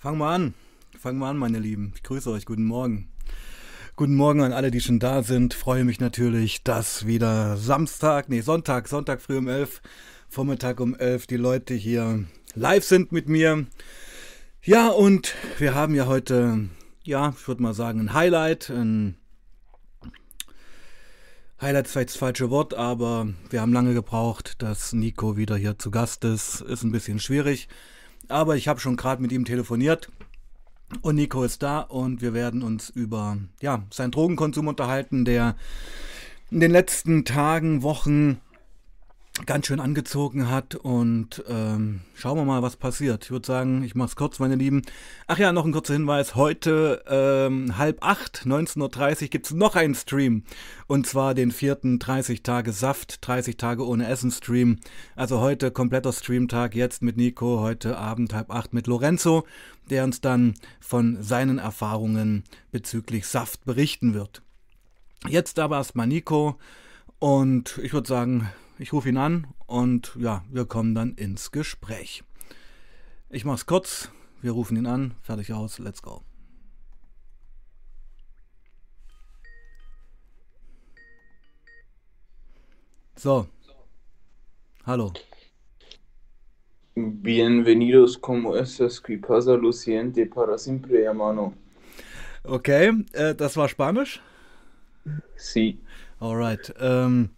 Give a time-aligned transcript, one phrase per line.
[0.00, 0.54] Fangen wir an.
[0.96, 1.92] Fangen wir an, meine Lieben.
[1.96, 2.46] Ich grüße euch.
[2.46, 3.08] Guten Morgen.
[3.96, 5.54] Guten Morgen an alle, die schon da sind.
[5.54, 9.82] Freue mich natürlich, dass wieder Samstag, nee, Sonntag, Sonntag früh um 11,
[10.28, 13.66] Vormittag um 11 die Leute hier live sind mit mir.
[14.62, 16.68] Ja, und wir haben ja heute,
[17.02, 18.70] ja, ich würde mal sagen, ein Highlight.
[18.70, 19.16] Ein
[21.60, 25.76] Highlight ist vielleicht das falsche Wort, aber wir haben lange gebraucht, dass Nico wieder hier
[25.76, 26.60] zu Gast ist.
[26.60, 27.68] Ist ein bisschen schwierig.
[28.28, 30.10] Aber ich habe schon gerade mit ihm telefoniert
[31.02, 35.56] und Nico ist da und wir werden uns über ja, seinen Drogenkonsum unterhalten, der
[36.50, 38.40] in den letzten Tagen, Wochen
[39.46, 43.24] ganz schön angezogen hat und ähm, schauen wir mal, was passiert.
[43.24, 44.82] Ich würde sagen, ich mache es kurz, meine Lieben.
[45.26, 46.34] Ach ja, noch ein kurzer Hinweis.
[46.34, 50.44] Heute ähm, halb acht, 19.30 Uhr gibt es noch einen Stream
[50.86, 54.78] und zwar den vierten 30 Tage Saft, 30 Tage ohne Essen Stream.
[55.16, 59.46] Also heute kompletter Streamtag, jetzt mit Nico, heute Abend halb acht mit Lorenzo,
[59.90, 64.42] der uns dann von seinen Erfahrungen bezüglich Saft berichten wird.
[65.26, 66.56] Jetzt aber erstmal Nico
[67.18, 68.48] und ich würde sagen,
[68.78, 72.22] ich rufe ihn an und ja, wir kommen dann ins Gespräch.
[73.28, 74.10] Ich mach's kurz.
[74.40, 75.14] Wir rufen ihn an.
[75.20, 75.78] Fertig aus.
[75.78, 76.22] Let's go.
[83.16, 83.48] So.
[84.86, 85.12] Hallo.
[86.94, 89.00] Bienvenidos, como estás?
[89.00, 91.54] ¿Qué pasa, lo siente para siempre, hermano?
[92.44, 94.20] Okay, äh, das war Spanisch?
[95.36, 95.78] Sí.
[96.20, 96.74] Alright.
[96.80, 97.30] Ähm,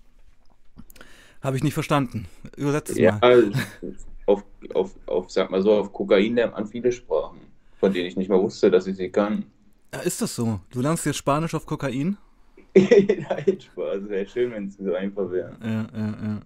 [1.42, 2.27] habe ich nicht verstanden.
[2.56, 3.52] Übersetzt es Ja, mal.
[4.27, 7.38] auf, auf, auf, sag mal so, auf Kokain lernt man viele Sprachen,
[7.78, 9.44] von denen ich nicht mal wusste, dass ich sie kann.
[9.92, 10.60] Ja, ist das so?
[10.70, 12.16] Du lernst jetzt Spanisch auf Kokain?
[12.77, 14.08] Nein, Spaß.
[14.08, 15.56] Wäre schön, wenn es so einfach wäre.
[15.62, 16.41] Ja, ja, ja.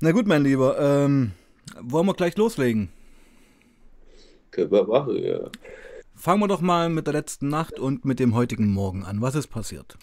[0.00, 1.32] Na gut, mein Lieber, ähm,
[1.80, 2.90] wollen wir gleich loslegen?
[4.52, 5.50] Können wir machen, ja.
[6.14, 9.20] Fangen wir doch mal mit der letzten Nacht und mit dem heutigen Morgen an.
[9.20, 9.96] Was ist passiert?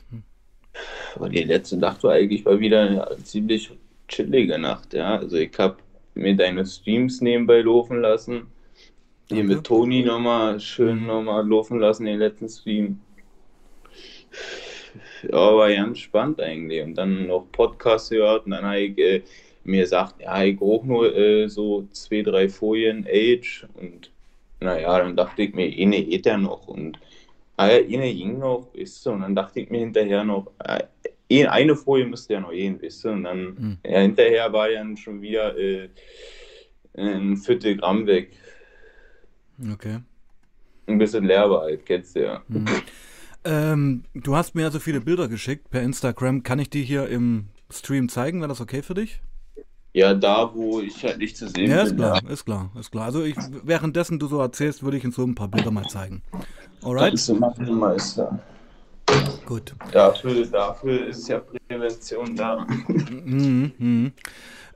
[1.16, 3.72] Aber die letzte Nacht war eigentlich mal wieder eine ziemlich
[4.08, 5.18] chillige Nacht, ja.
[5.18, 5.78] Also ich habe
[6.14, 8.48] mir deine Streams nebenbei laufen lassen.
[9.28, 9.56] Hier Danke.
[9.56, 13.00] mit Toni nochmal schön nochmal laufen lassen, den letzten Stream.
[15.24, 16.84] Ja, war ganz spannend eigentlich.
[16.84, 19.22] Und dann noch Podcast gehört und dann habe ich äh,
[19.64, 24.12] mir gesagt, ja, ich auch nur äh, so zwei, drei Folien Age und
[24.60, 27.00] naja, dann dachte ich mir, eine geht ja noch und
[27.58, 30.84] eine ging noch, ist du, und dann dachte ich mir hinterher noch, äh,
[31.30, 33.78] eh- eine Folie müsste ja noch gehen, wisst du, und dann Hm.
[33.86, 35.90] ja, hinterher war ja dann schon wieder äh,
[36.98, 38.32] ein Viertel Gramm weg.
[39.74, 40.00] Okay.
[40.88, 42.44] Ein bisschen leer war halt, kennst du ja.
[42.48, 42.66] Mhm.
[43.44, 46.44] Ähm, du hast mir ja so viele Bilder geschickt per Instagram.
[46.44, 48.40] Kann ich die hier im Stream zeigen?
[48.40, 49.22] Wäre das okay für dich?
[49.94, 52.92] Ja, da, wo ich halt nicht zu sehen Ja, ist bin, klar, ist klar, ist
[52.92, 53.06] klar.
[53.06, 56.22] Also ich, währenddessen du so erzählst, würde ich uns so ein paar Bilder mal zeigen.
[56.86, 56.92] Ja.
[56.92, 57.14] Alright?
[57.14, 58.40] Das ist immer Meister.
[59.46, 59.76] Gut.
[59.92, 62.66] Dafür, dafür ist ja Prävention da.
[62.88, 64.14] Mhm, mhm.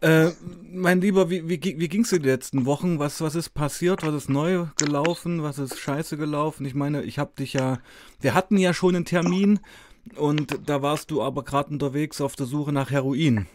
[0.01, 0.29] Äh,
[0.71, 2.99] mein Lieber, wie, wie, wie ging es dir die letzten Wochen?
[2.99, 4.05] Was, was ist passiert?
[4.05, 5.43] Was ist neu gelaufen?
[5.43, 6.65] Was ist scheiße gelaufen?
[6.65, 7.79] Ich meine, ich habe dich ja,
[8.21, 9.59] wir hatten ja schon einen Termin
[10.15, 13.47] und da warst du aber gerade unterwegs auf der Suche nach Heroin.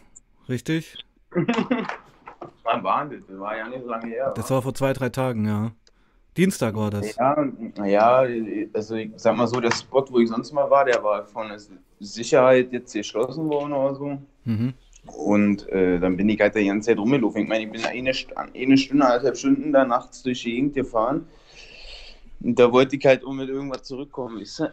[0.47, 1.03] Richtig?
[1.31, 3.21] Wann war das?
[3.27, 4.33] Das war ja nicht so lange her.
[4.35, 5.71] Das war vor zwei, drei Tagen, ja.
[6.35, 7.15] Dienstag war das.
[7.15, 7.47] Ja,
[7.77, 8.25] naja,
[8.73, 11.47] also ich sag mal so, der Spot, wo ich sonst mal war, der war von
[11.47, 11.59] der
[11.99, 14.17] Sicherheit jetzt geschlossen worden oder so.
[14.43, 14.73] Mhm.
[15.05, 17.43] Und äh, dann bin ich halt die ganze Zeit rumgelaufen.
[17.43, 20.73] Ich meine, ich bin eine, St eine Stunde, eineinhalb Stunden da nachts durch die Gegend
[20.73, 21.27] gefahren.
[22.41, 24.39] Und da wollte ich halt auch mit irgendwas zurückkommen.
[24.39, 24.71] Weißt du?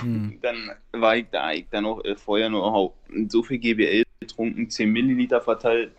[0.00, 0.38] Hm.
[0.42, 2.94] Dann war ich da, ich dann auch äh, vorher nur auch
[3.28, 5.92] so viel GBL getrunken, 10 Milliliter verteilt.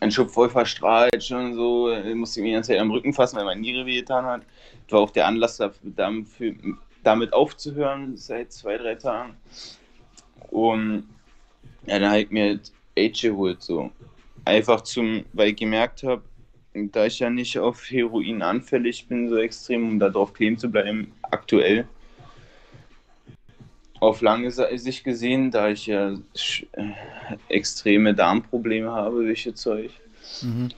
[0.00, 3.12] Ein Schub voll verstrahlt, schon so, äh, musste ich mir die ganze Zeit am Rücken
[3.12, 4.42] fassen, weil meine Niere wehgetan hat.
[4.86, 6.54] Das war auch der Anlass dafür,
[7.02, 9.36] damit aufzuhören, seit zwei, drei Tagen.
[10.50, 11.08] Und
[11.86, 12.60] ja, dann habe ich mir
[12.98, 13.90] Age geholt, so.
[14.44, 16.22] Einfach zum, weil ich gemerkt habe,
[16.74, 20.68] da ich ja nicht auf Heroin anfällig bin, so extrem, um da drauf kleben zu
[20.68, 21.86] bleiben, aktuell.
[24.00, 26.90] Auf lange Sicht gesehen, da ich ja äh,
[27.48, 29.90] extreme Darmprobleme habe das Zeug.
[30.42, 30.68] Mhm.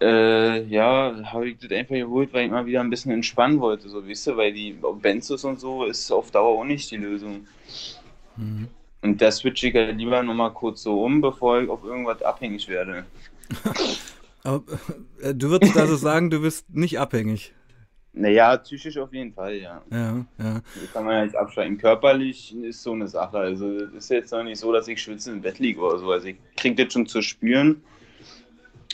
[0.00, 3.88] Äh, ja, habe ich das einfach geholt, weil ich mal wieder ein bisschen entspannen wollte,
[3.88, 7.46] so, weißt du, weil die Benzos und so ist auf Dauer auch nicht die Lösung.
[8.36, 8.68] Mhm.
[9.02, 12.68] Und da switche ich halt lieber nochmal kurz so um, bevor ich auf irgendwas abhängig
[12.68, 13.04] werde.
[14.42, 14.62] Aber
[15.20, 17.52] äh, du würdest also sagen, du bist nicht abhängig.
[18.12, 19.82] Naja, psychisch auf jeden Fall, ja.
[19.90, 20.60] Ja, ja.
[20.74, 21.78] Das kann man ja nicht abschalten.
[21.78, 23.38] Körperlich ist so eine Sache.
[23.38, 26.10] Also, es ist jetzt noch nicht so, dass ich schwitzend im Bett liege oder so.
[26.10, 27.82] Also, ich kriege das schon zu spüren.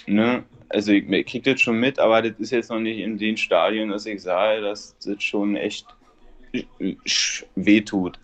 [0.07, 0.45] Ne?
[0.69, 3.37] also ich, ich kriege das schon mit, aber das ist jetzt noch nicht in den
[3.37, 5.87] Stadien, dass ich sage, dass das schon echt
[7.55, 8.19] wehtut.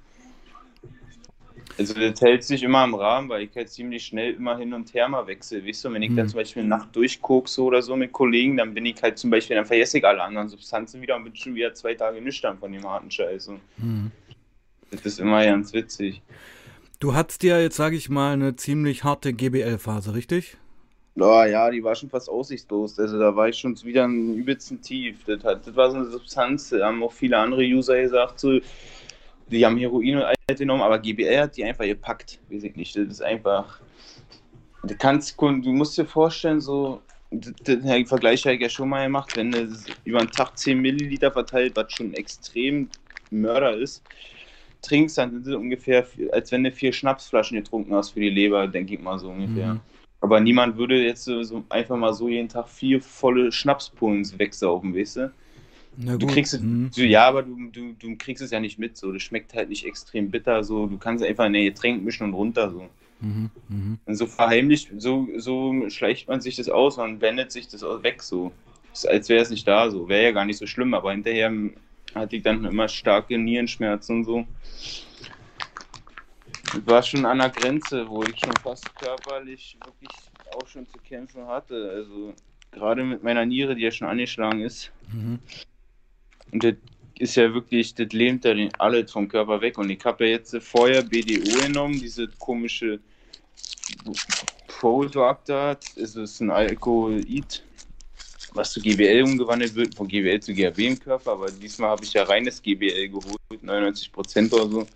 [1.79, 4.93] Also das hält sich immer im Rahmen, weil ich halt ziemlich schnell immer hin und
[4.95, 5.67] her mal wechsle.
[5.67, 6.17] Weißt du, wenn ich hm.
[6.17, 9.31] dann zum Beispiel eine Nacht durchkokse oder so mit Kollegen, dann bin ich halt zum
[9.31, 12.59] Beispiel, dann vergesse ich alle anderen Substanzen wieder und bin schon wieder zwei Tage nüchtern
[12.59, 13.51] von dem harten Scheiß.
[13.79, 14.11] Hm.
[14.91, 16.21] Das ist immer ganz witzig.
[17.01, 20.59] Du hattest ja jetzt, sage ich mal, eine ziemlich harte GBL-Phase, richtig?
[21.17, 22.99] Oh, ja, die war schon fast aussichtslos.
[22.99, 25.25] Also da war ich schon wieder ein übelsten Tief.
[25.27, 28.61] Das, hat, das war so eine Substanz, da haben auch viele andere User gesagt, so,
[29.49, 32.41] die haben Heroin und alles genommen, aber GBL hat die einfach gepackt.
[32.51, 32.97] Weiß ich nicht.
[32.97, 33.81] Das ist einfach.
[34.85, 37.01] Du kannst, du musst dir vorstellen, so,
[37.31, 39.69] den Vergleich habe ich ja schon mal gemacht, wenn du
[40.05, 42.89] über einen Tag 10 Milliliter verteilt, was schon extrem
[43.31, 44.03] Mörder ist,
[44.83, 48.67] trinkst, dann sind es ungefähr, als wenn du vier Schnapsflaschen getrunken hast für die Leber,
[48.67, 49.75] denke ich mal so ungefähr.
[49.75, 49.81] Mhm.
[50.21, 55.17] Aber niemand würde jetzt so einfach mal so jeden Tag vier volle Schnapspullen wegsaufen, weißt
[55.17, 55.33] du?
[55.97, 56.91] Du kriegst es, mhm.
[56.95, 59.13] ja, aber du, du, du kriegst es ja nicht mit, so.
[59.13, 60.87] Das schmeckt halt nicht extrem bitter, so.
[60.87, 62.89] Du kannst einfach in ein Getränk mischen und runter, so.
[63.21, 63.99] Mhm, mh.
[64.07, 68.23] Und so verheimlicht, so, so schleicht man sich das aus und wendet sich das weg,
[68.23, 68.53] so.
[69.07, 70.09] Als wäre es nicht da, so.
[70.09, 71.53] Wäre ja gar nicht so schlimm, aber hinterher
[72.15, 74.47] hatte ich dann immer starke Nierenschmerzen und so.
[76.75, 80.11] Ich war schon an der Grenze, wo ich schon fast körperlich wirklich
[80.55, 81.91] auch schon zu kämpfen hatte.
[81.95, 82.35] Also
[82.71, 84.91] gerade mit meiner Niere, die ja schon angeschlagen ist.
[85.13, 85.39] Mhm.
[86.53, 86.75] Und das
[87.19, 89.79] ist ja wirklich, das lähmt ja alles vom Körper weg.
[89.79, 93.01] Und ich habe ja jetzt vorher BDO genommen, diese komische
[94.67, 95.77] Product da.
[95.97, 97.65] Es ist ein Alkoholid,
[98.53, 101.33] was zu GBL umgewandelt wird, von GBL zu GHB im Körper.
[101.33, 104.87] Aber diesmal habe ich ja reines GBL geholt, 99% oder so.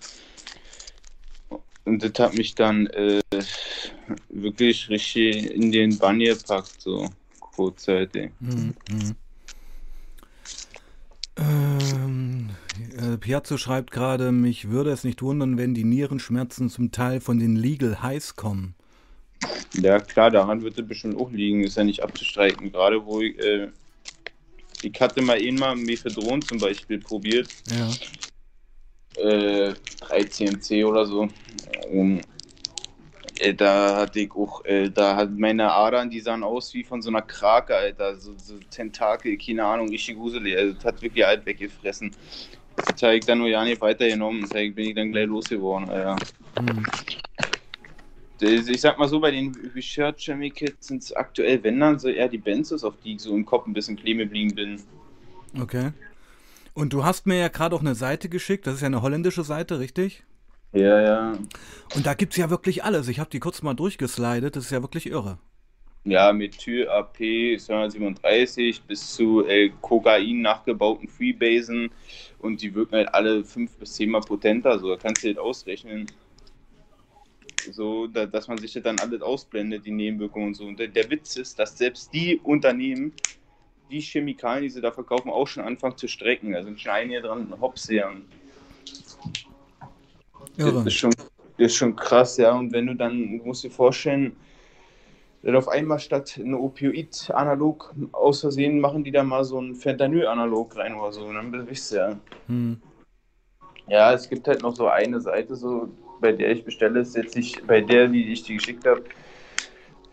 [1.85, 3.21] Und das hat mich dann äh,
[4.29, 8.33] wirklich richtig in den Bann gepackt, so kurzzeitig.
[8.41, 8.75] Mhm.
[11.39, 12.51] Ähm,
[12.99, 17.39] äh, Piazzo schreibt gerade, mich würde es nicht wundern, wenn die Nierenschmerzen zum Teil von
[17.39, 18.75] den Legal Highs kommen.
[19.75, 22.73] Ja, klar, daran wird es bestimmt auch liegen, ist ja nicht abzustreiten.
[22.73, 23.69] Gerade wo ich, äh,
[24.83, 27.49] ich hatte mal eh mal Mephedron zum Beispiel probiert.
[27.71, 27.91] Ja.
[29.23, 31.29] Äh, 3 CMC oder so.
[31.91, 32.23] Um, äh,
[33.55, 37.11] da hatte ich auch, äh, da hat meine Adern, die sahen aus wie von so
[37.11, 38.17] einer Krake, Alter.
[38.17, 40.57] So, so Tentakel, keine Ahnung, richtig gruselig.
[40.57, 42.11] Also, das hat wirklich alt weggefressen.
[42.77, 44.43] Das habe ich dann nur ja nicht weitergenommen.
[44.43, 46.17] Das bin ich dann gleich losgeworden, Alter.
[46.59, 46.85] Hm.
[48.41, 52.29] Ich sag mal so, bei den Research Chemicals sind es aktuell, wenn dann so eher
[52.29, 54.83] die Benzos, auf die ich so im Kopf ein bisschen kleben geblieben bin.
[55.59, 55.93] Okay.
[56.75, 59.43] Und du hast mir ja gerade auch eine Seite geschickt, das ist ja eine holländische
[59.43, 60.25] Seite, richtig?
[60.77, 61.39] Ja, ja.
[61.95, 63.09] Und da gibt es ja wirklich alles.
[63.09, 65.39] Ich habe die kurz mal durchgeslidet, das ist ja wirklich irre.
[66.05, 67.17] Ja, Methyl AP
[67.59, 71.91] 237 bis zu äh, Kokain nachgebauten Freebasen
[72.39, 76.07] und die wirken halt alle fünf bis zehnmal potenter, so da kannst du halt ausrechnen.
[77.73, 80.65] So, da, dass man sich halt dann alles ausblendet, die Nebenwirkungen und so.
[80.65, 83.13] Und der, der Witz ist, dass selbst die Unternehmen,
[83.91, 86.55] die Chemikalien, die sie da verkaufen, auch schon anfangen zu strecken.
[86.63, 87.91] Sind schon einige dran, Hops
[90.57, 91.27] Das ist, schon, das
[91.59, 92.57] ist schon krass, ja.
[92.57, 94.37] Und wenn du dann, du musst dir vorstellen,
[95.43, 100.77] dann auf einmal statt ein Opioid-Analog aus Versehen machen die da mal so ein Fentanyl-Analog
[100.77, 101.27] rein oder so.
[101.27, 102.19] Und dann bist du ja.
[102.49, 102.81] Hm.
[103.89, 105.89] Ja, es gibt halt noch so eine Seite, so,
[106.21, 109.05] bei der ich bestelle, ist jetzt nicht bei der, die ich dir geschickt habe.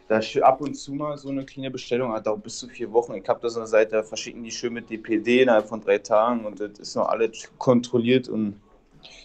[0.07, 3.15] Da ab und zu mal so eine kleine Bestellung, hat auch bis zu vier Wochen.
[3.15, 5.97] Ich habe da so eine Seite, da verschicken die schön mit DPD innerhalb von drei
[5.97, 8.61] Tagen und das ist noch alles kontrolliert und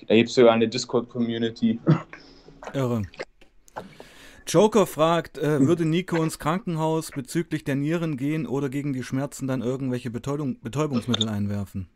[0.06, 1.80] da gibt es sogar eine Discord-Community.
[2.74, 3.02] Irre.
[4.46, 9.46] Joker fragt, äh, würde Nico ins Krankenhaus bezüglich der Nieren gehen oder gegen die Schmerzen
[9.46, 11.88] dann irgendwelche Betäubung, Betäubungsmittel einwerfen?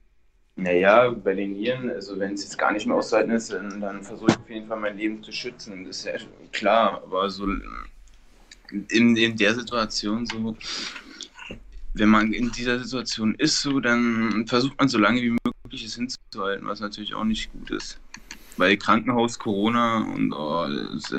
[0.56, 4.02] Naja, bei den Nieren, also wenn es jetzt gar nicht mehr auszuhalten ist, dann, dann
[4.02, 5.86] versuche ich auf jeden Fall mein Leben zu schützen.
[5.86, 6.12] Das ist ja
[6.52, 7.46] klar, aber so
[8.90, 10.54] in, in der Situation so,
[11.94, 15.96] wenn man in dieser Situation ist, so, dann versucht man so lange wie möglich es
[15.96, 18.00] hinzuhalten, was natürlich auch nicht gut ist.
[18.56, 20.64] Weil Krankenhaus, Corona und oh,
[20.96, 21.14] ist,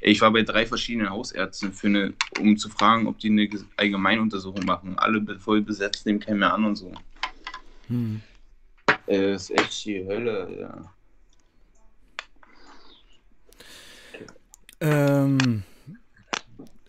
[0.00, 4.64] ich war bei drei verschiedenen Hausärzten, für eine, um zu fragen, ob die eine Allgemeinuntersuchung
[4.64, 4.98] machen.
[4.98, 6.92] Alle voll besetzt, nehmen keinen mehr an und so.
[7.88, 8.20] Hm.
[9.06, 10.92] Äh, ist echt die Hölle, ja.
[14.80, 15.62] Ähm,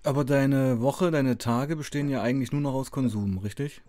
[0.07, 3.81] aber deine Woche, deine Tage bestehen ja eigentlich nur noch aus Konsum, richtig?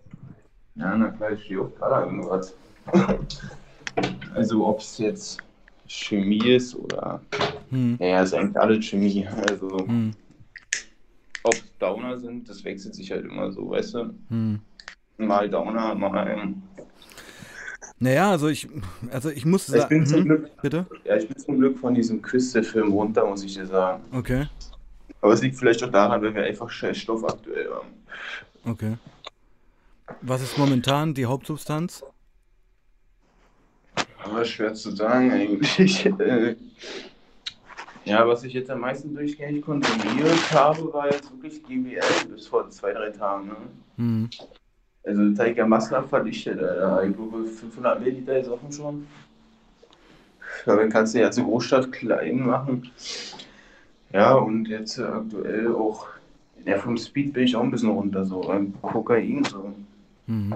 [0.75, 2.53] Ja, na klar, ich stehe auch gerade irgendwas.
[4.35, 5.41] also ob es jetzt
[5.87, 7.21] Chemie ist oder.
[7.69, 7.97] Hm.
[7.99, 9.27] Ja, ist eigentlich alles Chemie.
[9.49, 9.79] Also.
[9.87, 10.11] Hm.
[11.43, 14.13] auch Downer sind, das wechselt sich halt immer so, weißt du?
[14.29, 14.59] Hm.
[15.17, 16.53] Mal Downer, mal.
[18.01, 18.67] Naja, also ich,
[19.11, 19.81] also ich muss sagen.
[19.81, 20.85] Ich bin zum hm, Glück, bitte?
[21.03, 24.03] Ja, ich bin zum Glück von diesem Küste-Film runter, muss ich dir sagen.
[24.13, 24.47] Okay.
[25.21, 27.87] Aber es liegt vielleicht auch daran, weil wir einfach Stoff aktuell haben.
[28.65, 28.97] Okay.
[30.21, 32.03] Was ist momentan die Hauptsubstanz?
[34.23, 36.03] Aber schwer zu sagen eigentlich.
[38.05, 42.69] ja, was ich jetzt am meisten durchgängig konsumiert habe, war jetzt wirklich GBL bis vor
[42.69, 43.47] zwei, drei Tagen.
[43.47, 43.55] Ne?
[43.97, 44.29] Mhm.
[45.03, 47.03] Also Tiger Masler verdichtet, Alter.
[47.03, 49.07] Ich glaube 500 Milliliter ist offen schon.
[50.65, 52.91] Damit kannst du ja zur Großstadt klein machen.
[54.11, 56.07] Ja, und jetzt aktuell auch,
[56.65, 59.73] ja, vom Speed bin ich auch ein bisschen runter, so, beim Kokain so.
[60.27, 60.55] Mhm.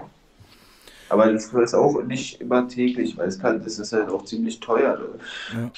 [1.10, 4.60] Aber das ist auch nicht immer täglich, weil es kann, das ist halt auch ziemlich
[4.60, 5.00] teuer.
[5.54, 5.72] Ja.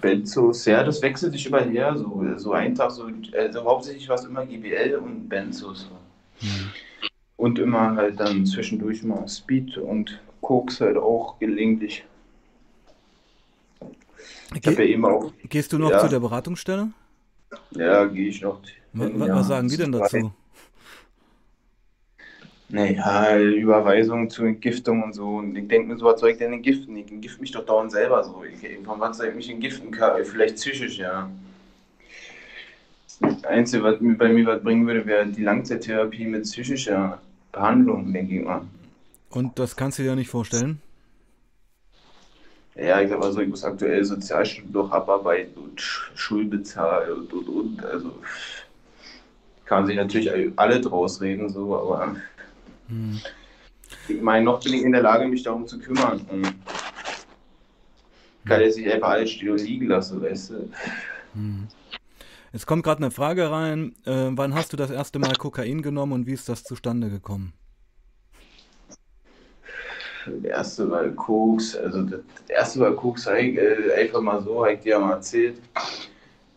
[0.00, 4.16] Benzos, ja, das wechselt sich immer her, so, so ein Tag, so, also hauptsächlich war
[4.16, 5.90] es immer GBL und Benzos.
[6.40, 6.70] Mhm.
[7.36, 12.04] Und immer halt dann zwischendurch mal Speed und Koks halt auch gelegentlich.
[14.54, 16.90] Ich Ge ja eben auch, Gehst du noch ja, zu der Beratungsstelle?
[17.72, 18.60] Ja, gehe ich noch.
[18.92, 20.32] Was, was sagen die denn dazu?
[22.68, 25.36] Naja, Überweisung zur Entgiftung und so.
[25.36, 26.96] Und ich denke mir so, was soll ich denn entgiften?
[26.96, 28.42] Ich entgift mich doch dauernd selber so.
[28.44, 29.96] Ich, von was soll ich mich entgiften?
[30.24, 31.30] Vielleicht psychisch, ja.
[33.20, 37.20] Das Einzige, was mir bei mir was bringen würde, wäre die Langzeittherapie mit psychischer
[37.52, 38.62] Behandlung, denke ich mal.
[39.30, 40.82] Und das kannst du dir nicht vorstellen?
[42.78, 47.48] Ja, ich sag mal so, ich muss aktuell Sozialstunden noch abarbeiten und Schulbezahlen und und
[47.48, 47.84] und.
[47.84, 48.12] Also
[49.64, 52.16] kann sich natürlich alle draus reden, so, aber
[52.88, 53.20] hm.
[54.08, 56.20] ich meine, noch bin ich in der Lage, mich darum zu kümmern.
[56.30, 56.54] Und
[58.46, 60.70] kann jetzt nicht einfach alles stehen und liegen lassen, weißt du.
[61.34, 61.66] Hm.
[62.52, 63.94] Jetzt kommt gerade eine Frage rein.
[64.04, 67.52] Äh, wann hast du das erste Mal Kokain genommen und wie ist das zustande gekommen?
[70.26, 74.80] Das erste Mal Koks, also das erste Mal Koks äh, einfach mal so, habe ich
[74.80, 75.58] dir mal erzählt.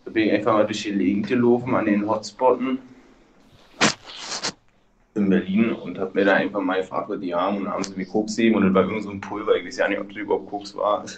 [0.05, 2.79] Da bin ich einfach mal durch die Gegend gelaufen an den Hotspotten
[5.15, 7.95] in Berlin und habe mir da einfach mal gefragt, was die haben und haben sie
[7.95, 10.09] mir Koks gegeben und das war irgend so ein Pulver, ich weiß ja nicht, ob
[10.09, 11.05] das überhaupt Koks war.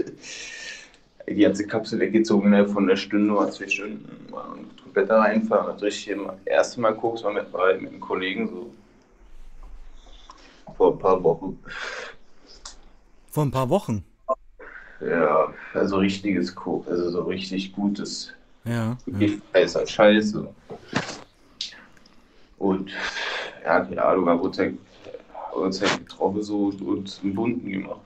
[1.27, 5.71] die ganze Kapsel weggezogen innerhalb von einer Stunde oder zwei Stunden und komplett da reinfahren.
[5.71, 7.45] Also ich das erste Mal Koks war mit,
[7.81, 8.71] mit einem Kollegen so
[10.75, 11.59] vor ein paar Wochen.
[13.31, 14.03] Vor ein paar Wochen?
[14.99, 18.33] Ja, also richtiges Koks, also so richtig gutes.
[18.65, 18.97] Ja.
[19.07, 19.87] Gift ja.
[19.87, 20.47] Scheiße.
[22.59, 22.91] Und
[23.63, 24.75] ja, keine Ahnung, da wurde
[25.69, 28.01] es halt getroffen so und einen bunten gemacht.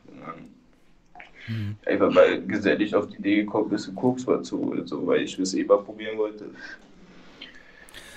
[1.48, 1.76] Hm.
[1.86, 5.38] Einfach weil gesellig auf die Idee gekommen ist, Koks mal zu holen, so, weil ich
[5.38, 6.46] das eh mal probieren wollte.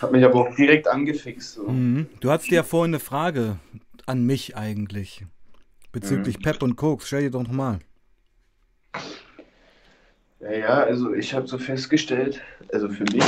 [0.01, 1.55] Hat mich aber auch direkt angefixt.
[1.55, 1.65] So.
[1.65, 2.07] Mhm.
[2.21, 3.59] Du hattest ja vorhin eine Frage
[4.07, 5.27] an mich eigentlich.
[5.93, 6.43] Bezüglich mhm.
[6.43, 7.07] Pep und Koks.
[7.07, 7.79] Stell dir doch nochmal.
[10.41, 12.41] Ja, ja, also ich habe so festgestellt,
[12.73, 13.25] also für mich,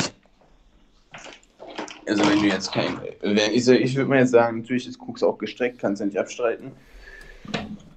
[2.07, 5.23] also wenn du jetzt kein, wenn, ich, ich würde mal jetzt sagen, natürlich ist Koks
[5.23, 6.71] auch gestreckt, kannst du nicht abstreiten.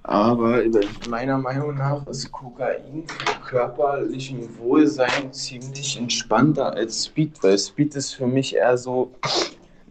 [0.02, 0.62] Aber
[1.08, 8.12] meiner Meinung nach ist Kokain für körperlichen Wohlsein ziemlich entspannter als Speed, weil Speed ist
[8.12, 9.12] für mich eher so.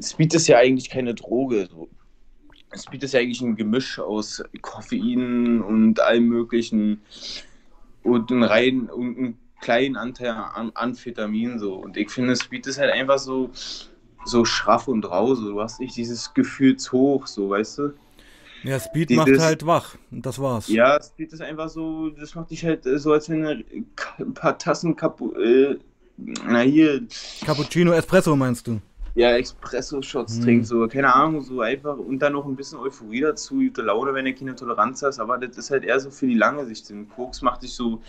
[0.01, 1.67] Speed ist ja eigentlich keine Droge.
[2.75, 7.01] Speed ist ja eigentlich ein Gemisch aus Koffein und allem möglichen
[8.03, 11.75] und einen rein und einen kleinen Anteil an Amphetamin so.
[11.75, 13.49] Und ich finde, Speed ist halt einfach so,
[14.25, 15.35] so schraff und rau.
[15.35, 15.51] So.
[15.51, 17.93] Du hast nicht dieses Gefühl zu hoch, so weißt du?
[18.63, 19.95] Ja, Speed Dieses, macht halt wach.
[20.09, 20.67] Und das war's.
[20.69, 23.63] Ja, Speed ist einfach so, das macht dich halt so, als wenn du
[24.19, 25.77] ein paar Tassen Kapu äh,
[26.17, 27.01] na hier.
[27.45, 28.79] Cappuccino Espresso meinst du?
[29.15, 30.43] Ja, Espresso-Shots hm.
[30.43, 34.13] trinkt, so, keine Ahnung, so einfach und dann noch ein bisschen Euphorie dazu, gute Laune,
[34.13, 36.89] wenn du keine Toleranz hast, aber das ist halt eher so für die lange Sicht.
[36.89, 38.01] Den Koks macht dich so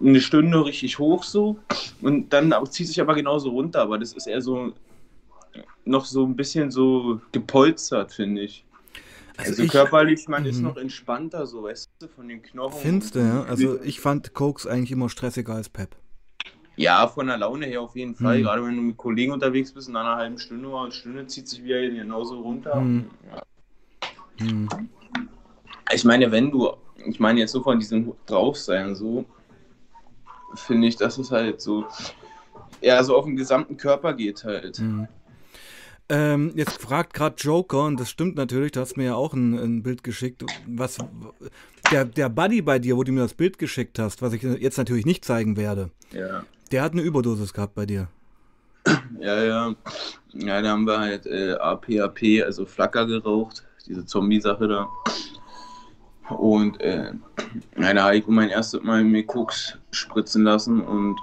[0.00, 1.58] eine Stunde richtig hoch so
[2.02, 4.72] und dann zieht sich aber genauso runter, aber das ist eher so
[5.84, 8.64] noch so ein bisschen so gepolstert, finde ich.
[9.36, 10.64] Also, also ich, körperlich, man ist mhm.
[10.64, 12.80] noch entspannter, so weißt du, von den Knochen.
[12.80, 13.42] Findest du, ja?
[13.44, 15.96] Also ich fand Koks eigentlich immer stressiger als Pep.
[16.76, 18.38] Ja, von der Laune her auf jeden Fall.
[18.38, 18.42] Mhm.
[18.42, 21.48] Gerade wenn du mit Kollegen unterwegs bist, in einer halben Stunde oder eine Stunde zieht
[21.48, 22.76] sich wieder genauso runter.
[22.76, 23.10] Mhm.
[23.30, 24.46] Ja.
[24.46, 24.68] Mhm.
[25.92, 26.70] Ich meine, wenn du,
[27.06, 29.24] ich meine jetzt so von diesem Draufsein, so,
[30.54, 31.86] finde ich, dass es halt so,
[32.80, 34.78] ja, so auf den gesamten Körper geht halt.
[34.78, 35.08] Mhm.
[36.08, 39.54] Ähm, jetzt fragt gerade Joker, und das stimmt natürlich, du hast mir ja auch ein,
[39.54, 40.98] ein, Bild geschickt, was
[41.90, 44.78] der, der Buddy bei dir, wo du mir das Bild geschickt hast, was ich jetzt
[44.78, 46.44] natürlich nicht zeigen werde, ja.
[46.70, 48.08] Der hat eine Überdosis gehabt bei dir.
[49.18, 49.74] Ja, ja.
[50.32, 54.88] Ja, da haben wir halt äh, APAP, also Flacker geraucht, diese Zombie-Sache da.
[56.34, 57.12] Und äh,
[57.78, 61.16] ja, da habe ich mein erstes Mal mir Koks spritzen lassen und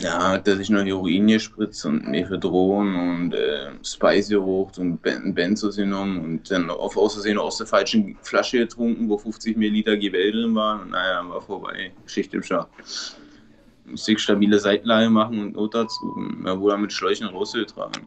[0.00, 5.34] ja, hat er sich noch Heroin gespritzt und Mephedron und äh, Spice gerucht und ben
[5.34, 10.32] Benzos genommen und dann auf Außersehen aus der falschen Flasche getrunken, wo 50 Milliliter GBL
[10.32, 10.82] drin waren.
[10.82, 11.92] Und naja, war vorbei.
[12.04, 12.68] Geschichte im Schach.
[13.86, 16.14] Musste ich stabile Seitenlage machen und Not dazu.
[16.44, 18.06] Da wurde mit Schläuchen rausgetragen.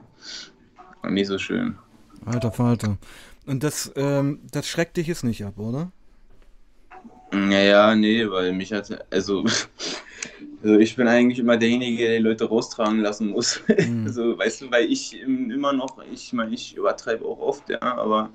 [1.02, 1.76] War nicht so schön.
[2.26, 2.98] Alter Vater.
[3.46, 5.92] Und das, ähm, das schreckt dich jetzt nicht ab, oder?
[7.32, 9.44] Naja, nee, weil mich hat, also
[10.64, 13.62] Also ich bin eigentlich immer derjenige, der die Leute raustragen lassen muss.
[13.82, 14.06] Mhm.
[14.06, 18.30] Also weißt du, weil ich immer noch, ich meine, ich übertreibe auch oft, ja, aber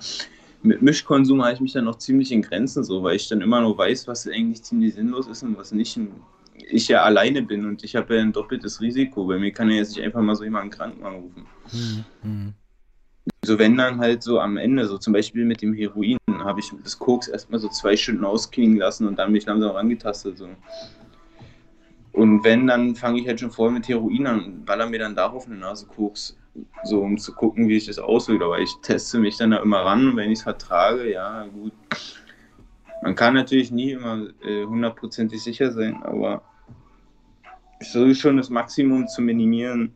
[0.63, 3.61] mit Mischkonsum habe ich mich dann noch ziemlich in Grenzen so, weil ich dann immer
[3.61, 5.99] noch weiß, was eigentlich ziemlich sinnlos ist und was nicht.
[6.69, 9.27] Ich ja alleine bin und ich habe ja ein doppeltes Risiko.
[9.27, 11.47] Bei mir kann ja jetzt nicht einfach mal so jemanden krank rufen.
[12.23, 12.55] Mhm.
[13.45, 16.73] So wenn dann halt so am Ende, so zum Beispiel mit dem Heroin, habe ich
[16.83, 20.39] das Koks erstmal so zwei Stunden ausklingen lassen und dann bin ich langsam rangetastet.
[20.39, 20.49] So.
[22.17, 25.15] Und wenn, dann fange ich halt schon vorher mit Heroin an und baller mir dann
[25.15, 26.35] darauf eine Nase Koks,
[26.83, 28.43] so um zu gucken, wie ich das auswähle.
[28.43, 31.73] Aber ich teste mich dann da immer ran und wenn ich es vertrage, ja, gut.
[33.03, 36.43] Man kann natürlich nie immer äh, hundertprozentig äh, sicher sein, aber
[37.81, 39.95] ich versuche schon das Maximum zu minimieren.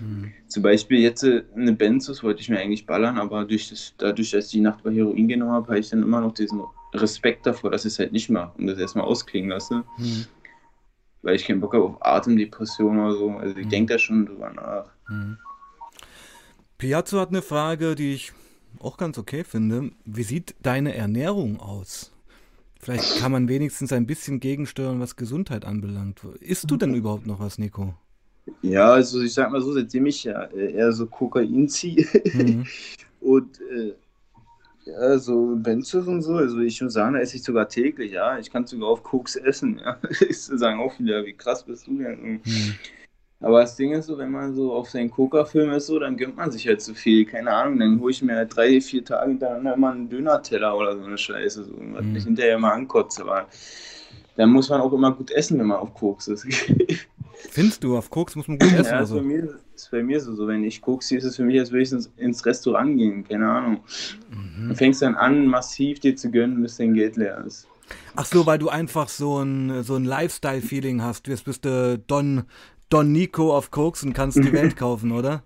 [0.00, 0.32] Mhm.
[0.46, 4.30] Zum Beispiel jetzt äh, eine Benzos wollte ich mir eigentlich ballern, aber durch das, dadurch,
[4.30, 6.62] dass ich die Nacht bei Heroin genommen habe, habe ich dann immer noch diesen
[6.94, 9.84] Respekt davor, dass ich es halt nicht mache und das erstmal ausklingen lasse.
[9.98, 10.24] Mhm
[11.22, 13.30] weil ich keinen Bock habe auf Atemdepression oder so.
[13.30, 13.70] Also ich mhm.
[13.70, 14.86] denke da schon drüber nach.
[15.08, 15.38] Mhm.
[16.78, 18.32] Piazzo hat eine Frage, die ich
[18.80, 19.90] auch ganz okay finde.
[20.04, 22.12] Wie sieht deine Ernährung aus?
[22.80, 26.22] Vielleicht kann man wenigstens ein bisschen gegensteuern, was Gesundheit anbelangt.
[26.40, 27.94] Isst du denn überhaupt noch was, Nico?
[28.62, 32.66] Ja, also ich sag mal so, seitdem ich ja äh, eher so Kokain ziehe mhm.
[33.20, 33.94] und äh,
[34.88, 38.38] ja, so Benzos und so, also ich und Sahne esse ich sogar täglich, ja.
[38.38, 39.98] Ich kann sogar auf Koks essen, ja.
[40.28, 42.40] Ich sagen auch wieder, wie krass bist du denn?
[42.44, 42.74] Mhm.
[43.40, 46.36] Aber das Ding ist so, wenn man so auf seinen Coca-Film ist, so, dann gönnt
[46.36, 47.24] man sich halt zu viel.
[47.24, 50.96] Keine Ahnung, dann hole ich mir halt drei, vier Tage hintereinander immer einen Döner-Teller oder
[50.96, 52.12] so eine Scheiße, so, was mhm.
[52.12, 53.22] mich hinterher mal ankotze.
[53.22, 53.46] Aber
[54.36, 56.46] dann muss man auch immer gut essen, wenn man auf Koks ist.
[57.50, 58.92] Findest du, auf Koks muss man gut essen?
[58.92, 60.46] Ja, ist, bei mir, ist bei mir so, so.
[60.48, 63.24] Wenn ich Koks sehe, ist es für mich, als würde ich ins, ins Restaurant gehen.
[63.24, 63.80] Keine Ahnung.
[64.30, 64.68] Mhm.
[64.70, 67.68] Du fängst dann an, massiv dir zu gönnen, bis dein Geld leer ist.
[68.16, 71.28] Ach so, weil du einfach so ein, so ein Lifestyle-Feeling hast.
[71.28, 72.44] Jetzt bist du Don,
[72.88, 75.44] Don Nico auf Koks und kannst die Welt kaufen, oder?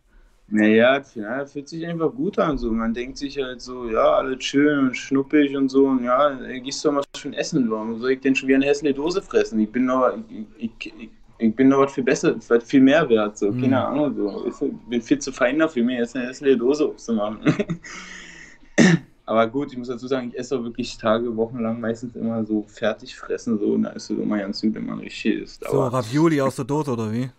[0.49, 2.59] Naja, ja, fühlt sich einfach gut an.
[2.59, 2.71] So.
[2.73, 5.87] Man denkt sich halt so, ja, alles schön und schnuppig und so.
[5.87, 7.71] Und ja, gehst du mal schön essen.
[7.71, 9.61] Warum soll ich denn schon wieder eine hässliche Dose fressen?
[9.61, 10.13] Ich bin noch,
[10.59, 11.11] ich, ich, ich
[11.43, 13.75] ich bin noch was viel besser, was viel mehr wert, so, keine mhm.
[13.75, 14.47] Ahnung, so.
[14.47, 17.41] Ich bin viel zu fein dafür, mir jetzt eine hässliche Dose aufzumachen.
[19.25, 22.45] Aber gut, ich muss dazu sagen, ich esse auch wirklich Tage, Wochen lang meistens immer
[22.45, 25.65] so fertig fressen, so, und da ist es immer ganz gut, wenn man richtig isst.
[25.69, 27.31] So, Ravioli aus der Dose, oder wie?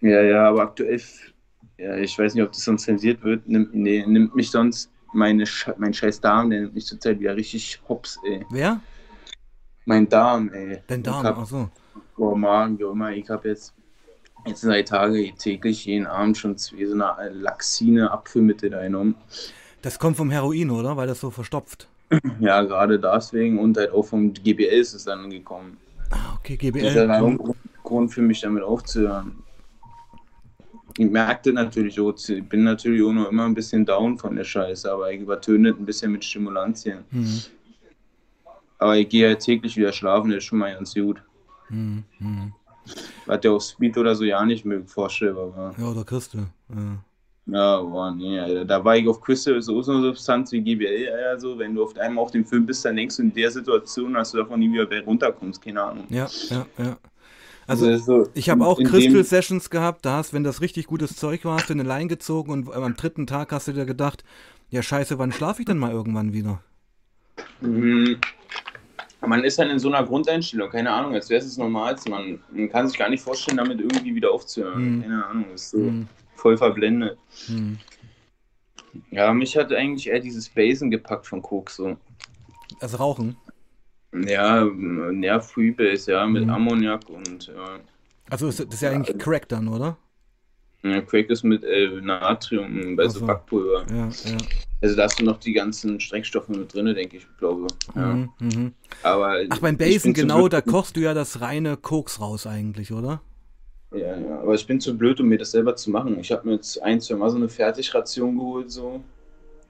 [0.00, 1.00] Ja, ja, aber aktuell,
[1.78, 5.44] ja, ich weiß nicht, ob das sonst zensiert wird, nimmt, nee, nimmt mich sonst meine,
[5.78, 8.44] mein scheiß Darm, der nimmt mich zurzeit wieder richtig hops, ey.
[8.50, 8.80] Wer?
[9.84, 10.82] Mein Darm, ey.
[10.86, 13.74] Dein Darm, achso oh Magen, wie immer, ich habe jetzt,
[14.46, 19.14] jetzt seit Tagen täglich jeden Abend schon zwei so eine Laxine Apfelmittel eingenommen.
[19.82, 20.96] Das kommt vom Heroin, oder?
[20.96, 21.88] Weil das so verstopft.
[22.40, 25.76] Ja, gerade deswegen und halt auch vom GBL ist es dann gekommen.
[26.10, 26.82] Ah, okay, GBL.
[26.82, 27.38] Das ist halt ein
[27.84, 29.44] Grund für mich damit aufzuhören.
[30.98, 34.44] Ich merkte natürlich auch, ich bin natürlich auch noch immer ein bisschen down von der
[34.44, 37.04] Scheiße, aber ich übertöne ein bisschen mit Stimulantien.
[37.10, 37.42] Mhm.
[38.78, 41.22] Aber ich gehe halt täglich wieder schlafen, das ist schon mal ganz gut.
[41.70, 42.52] Hm, hm.
[43.26, 45.74] Was der auf Speed oder so ja nicht mögen, vorstellbar war.
[45.78, 46.46] Ja, oder Crystal.
[46.68, 46.98] Ja.
[47.46, 48.64] Ja, boah, nee, Alter.
[48.64, 51.96] Da war ich auf Crystal so, so eine Substanz wie GBL, also wenn du auf
[51.96, 54.72] einmal auf den Film bist, dann denkst du in der Situation, dass du davon nie
[54.72, 56.04] wieder runterkommst, keine Ahnung.
[56.10, 56.96] Ja, ja, ja.
[57.66, 61.16] Also, also so ich habe auch Crystal Sessions gehabt, da hast, wenn das richtig gutes
[61.16, 64.22] Zeug war, hast du eine Line gezogen und am dritten Tag hast du dir gedacht,
[64.68, 66.62] ja scheiße, wann schlafe ich denn mal irgendwann wieder?
[67.60, 68.18] Mhm
[69.28, 72.10] man ist dann in so einer Grundeinstellung, keine Ahnung, als wäre es das Normalste.
[72.10, 74.96] Man, man, kann sich gar nicht vorstellen, damit irgendwie wieder aufzuhören.
[74.96, 75.02] Mhm.
[75.02, 76.08] Keine Ahnung, ist so mhm.
[76.34, 77.18] voll verblendet.
[77.48, 77.78] Mhm.
[79.10, 81.96] Ja, mich hat eigentlich eher dieses Basen gepackt von Koks so.
[82.80, 83.36] Also Rauchen?
[84.26, 84.66] Ja,
[85.20, 86.50] ja, Freebase, ja, mit mhm.
[86.50, 87.78] Ammoniak und ja.
[88.28, 89.96] Also ist, das ist ja eigentlich Crack dann, oder?
[90.82, 93.84] Ja, Crack ist mit äh, Natrium bei so, so Backpulver.
[93.90, 94.36] Ja, ja.
[94.82, 97.66] Also da hast du noch die ganzen Streckstoffe mit drin, denke ich, glaube.
[97.94, 98.14] Ja.
[98.14, 98.70] Mhm, mh.
[99.02, 103.20] Aber Ach, beim Basen, genau, da kochst du ja das reine Koks raus eigentlich, oder?
[103.92, 106.18] Ja, ja, aber ich bin zu blöd, um mir das selber zu machen.
[106.20, 109.02] Ich habe mir jetzt ein, zwei Mal so eine Fertigration geholt, so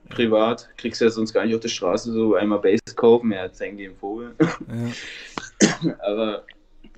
[0.09, 0.69] privat.
[0.77, 3.77] Kriegst du ja sonst gar nicht auf der Straße so einmal Base kaufen, ja, zeigen
[3.77, 4.35] die im Vogel.
[4.39, 5.95] Ja.
[6.05, 6.43] aber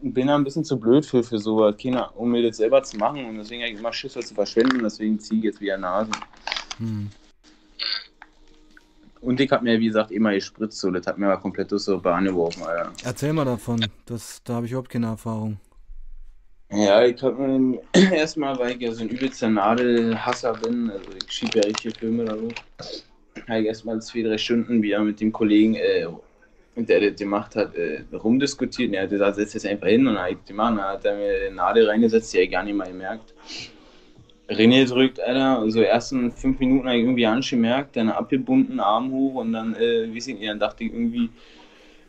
[0.01, 2.97] bin da ein bisschen zu blöd für, für sowas, Kinder, um mir das selber zu
[2.97, 5.77] machen und deswegen habe ich immer Schiss, was zu verschwenden deswegen ziehe ich jetzt wieder
[5.77, 6.11] Nase.
[6.77, 7.09] Hm.
[9.23, 11.85] Und ich habe mir, wie gesagt, immer gespritzt, so, das hat mir aber komplett aus
[11.85, 12.91] der Bahn geworfen, Alter.
[13.05, 15.57] Erzähl mal davon, das, da habe ich überhaupt keine Erfahrung.
[16.69, 17.79] Ja, ich habe
[18.13, 22.25] erstmal, weil ich ja so ein übelster Nadelhasser bin, also ich schiebe ja richtige Filme
[22.25, 22.51] da hoch,
[23.47, 26.05] habe ich erstmal zwei, drei Stunden wieder mit dem Kollegen, äh,
[26.75, 28.89] der das gemacht hat, äh, rumdiskutiert.
[28.89, 30.77] Und er hat gesagt, setz jetzt einfach hin und dann habe ich gemacht.
[30.77, 33.33] Dann hat er mir eine Nadel reingesetzt, die er gar nicht mal gemerkt.
[34.53, 39.11] René drückt, Alter, so also ersten fünf Minuten habe ich irgendwie angemerkt, dann abgebunden, Arm
[39.11, 41.29] hoch und dann, äh, wie ich nicht, dann dachte ich irgendwie,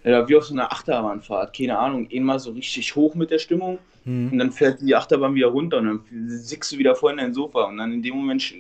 [0.04, 3.78] ja, wie auf so einer Achterbahnfahrt, keine Ahnung, einmal so richtig hoch mit der Stimmung
[4.04, 4.30] mhm.
[4.32, 7.34] und dann fährt die Achterbahn wieder runter und dann sickst du wieder vor in dein
[7.34, 8.54] Sofa und dann in dem Moment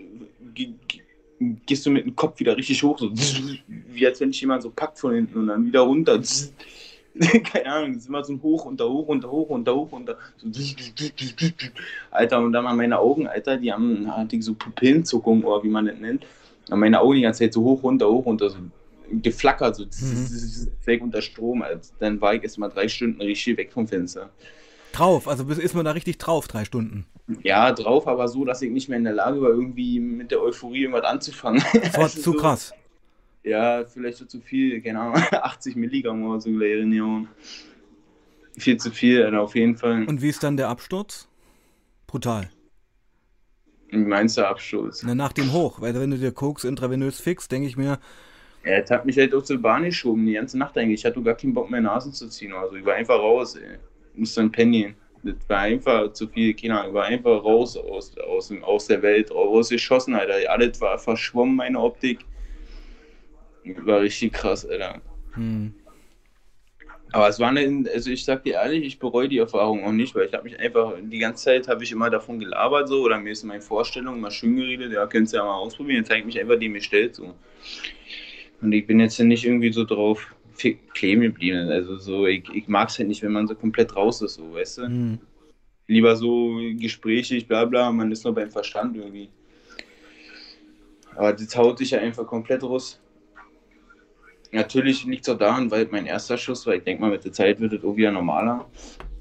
[1.66, 4.70] gehst du mit dem Kopf wieder richtig hoch, so wie als wenn dich jemand so
[4.70, 6.20] packt von hinten und dann wieder runter.
[7.44, 10.16] Keine Ahnung, das ist immer so ein Hoch, unter, hoch, unter, hoch, unter, hoch, unter.
[10.36, 10.48] So
[12.10, 15.68] Alter, und dann mal meine Augen, Alter, die haben, hatte ich so Pupillenzuckung, oder wie
[15.68, 16.26] man das nennt.
[16.70, 18.56] Und meine Augen die ganze Zeit so hoch, runter, hoch, runter, so
[19.10, 20.68] geflackert, so mhm.
[20.84, 21.62] weg unter Strom.
[21.62, 24.30] Also, dann war ich erst mal drei Stunden richtig weg vom Fenster.
[24.92, 27.06] Drauf, also ist man da richtig drauf, drei Stunden.
[27.42, 30.40] Ja, drauf, aber so, dass ich nicht mehr in der Lage war, irgendwie mit der
[30.40, 31.62] Euphorie irgendwas anzufangen.
[31.72, 32.72] Das war also zu so, krass.
[33.44, 37.28] Ja, vielleicht so zu viel, keine Ahnung, 80 Milligramm oder so Erinnerung.
[38.58, 40.04] Viel zu viel, auf jeden Fall.
[40.04, 41.28] Und wie ist dann der Absturz?
[42.06, 42.48] Brutal.
[43.88, 45.02] Wie meinst du Absturz?
[45.04, 47.98] Na, nach dem Hoch, weil wenn du dir Koks intravenös fixst, denke ich mir.
[48.64, 51.00] Ja, es hat mich halt auch zur Bahn geschoben, die ganze Nacht eigentlich.
[51.00, 52.52] Ich hatte gar keinen Bock mehr Nasen zu ziehen.
[52.52, 53.78] Also ich war einfach raus, ey
[54.16, 54.94] musste dann pennen.
[55.22, 59.30] Das war einfach zu viel, keine Ahnung, war einfach raus aus, aus, aus der Welt,
[59.30, 60.50] rausgeschossen, Alter.
[60.50, 62.20] Alles war verschwommen, meine Optik.
[63.64, 65.00] War richtig krass, Alter.
[65.34, 65.74] Hm.
[67.12, 70.14] Aber es war eine, also ich sag dir ehrlich, ich bereue die Erfahrung auch nicht,
[70.16, 73.20] weil ich habe mich einfach, die ganze Zeit habe ich immer davon gelabert so, oder
[73.20, 76.26] mir ist meine Vorstellung mal schön geredet, ja, könntest du ja mal ausprobieren, jetzt zeigt
[76.26, 77.34] mich einfach dem gestellt so.
[78.60, 80.34] Und ich bin jetzt nicht irgendwie so drauf
[80.92, 81.68] kleben geblieben.
[81.68, 84.52] Also so, ich, ich mag es halt nicht, wenn man so komplett raus ist, so,
[84.52, 84.88] weißt du?
[84.88, 85.18] Mhm.
[85.86, 89.28] Lieber so gesprächig, bla bla, man ist nur beim Verstand irgendwie.
[91.14, 93.00] Aber das haut sich ja einfach komplett raus.
[94.54, 97.32] Natürlich liegt es auch daran, weil mein erster Schuss war, ich denke mal, mit der
[97.32, 98.64] Zeit wird es auch wieder normaler.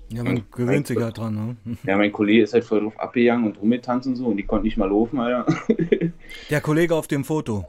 [0.09, 1.77] Ja, man gewöhnt sich halt dran, ne?
[1.83, 4.65] Ja, mein Kollege ist halt voll drauf abgegangen und rumgetanzt und so und die konnte
[4.65, 5.45] nicht mal laufen, Alter.
[6.51, 7.65] Der Kollege auf dem Foto.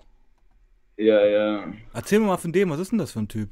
[0.99, 1.65] Ja, ja.
[1.95, 3.49] Erzähl mir mal von dem, was ist denn das für ein Typ?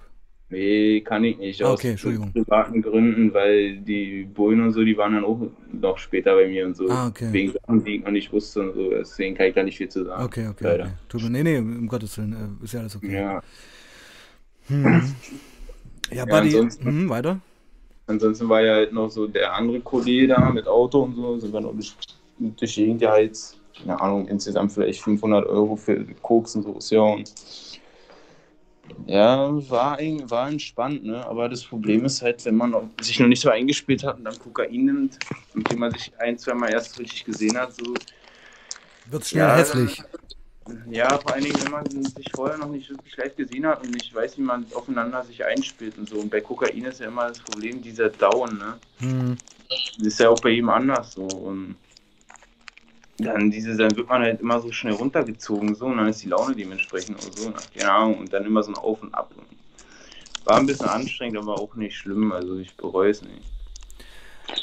[0.51, 1.63] Nee, kann ich nicht.
[1.63, 2.31] Aus okay, Entschuldigung.
[2.35, 5.41] privaten Gründen, weil die Bullen und so, die waren dann auch
[5.73, 6.91] noch später bei mir und so.
[6.91, 7.33] Ah, okay.
[7.33, 8.91] Wegen Sachen, die ich noch nicht wusste und so.
[8.91, 10.23] Deswegen kann ich da nicht viel zu sagen.
[10.23, 10.81] Okay, okay.
[10.81, 10.91] okay.
[11.09, 13.15] Tut mir, nee, nee, um Gottes Willen, äh, ist ja alles okay.
[13.15, 13.43] Ja.
[14.69, 15.15] Hm.
[16.11, 17.41] Ja, Buddy, ja, ansonsten, hm, weiter.
[18.07, 21.53] Ansonsten war ja halt noch so der andere Kollege da mit Auto und so, sind
[21.53, 21.95] wir noch durch,
[22.39, 26.95] durch die Gegend geheizt keine Ahnung, insgesamt vielleicht 500 Euro für Koks und so.
[26.95, 27.33] Ja, und
[29.07, 31.25] ja, war, war entspannt, ne?
[31.27, 34.39] aber das Problem ist halt, wenn man sich noch nicht so eingespielt hat und dann
[34.39, 35.19] Kokain nimmt,
[35.55, 37.95] mit dem man sich ein, zwei Mal erst richtig gesehen hat, so.
[39.07, 40.03] Wird schnell ja, hässlich.
[40.91, 43.91] Ja, vor allen Dingen, wenn man sich vorher noch nicht wirklich live gesehen hat und
[43.91, 46.17] nicht weiß, wie man aufeinander sich einspielt und so.
[46.17, 48.79] Und bei Kokain ist ja immer das Problem dieser Down, ne?
[48.99, 49.37] Hm.
[49.69, 51.23] Das ist ja auch bei jedem anders so.
[51.25, 51.77] Und
[53.19, 56.29] dann diese, dann wird man halt immer so schnell runtergezogen, so, und dann ist die
[56.29, 59.33] Laune dementsprechend und so, keine Ahnung, und dann immer so ein Auf und Ab.
[60.45, 63.47] War ein bisschen anstrengend, aber auch nicht schlimm, also ich bereue es nicht.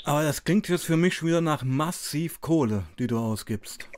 [0.03, 3.88] Aber das klingt jetzt für mich schon wieder nach massiv Kohle, die du ausgibst.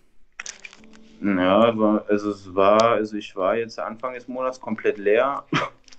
[1.23, 5.45] Ja, aber also es war, also ich war jetzt Anfang des Monats komplett leer.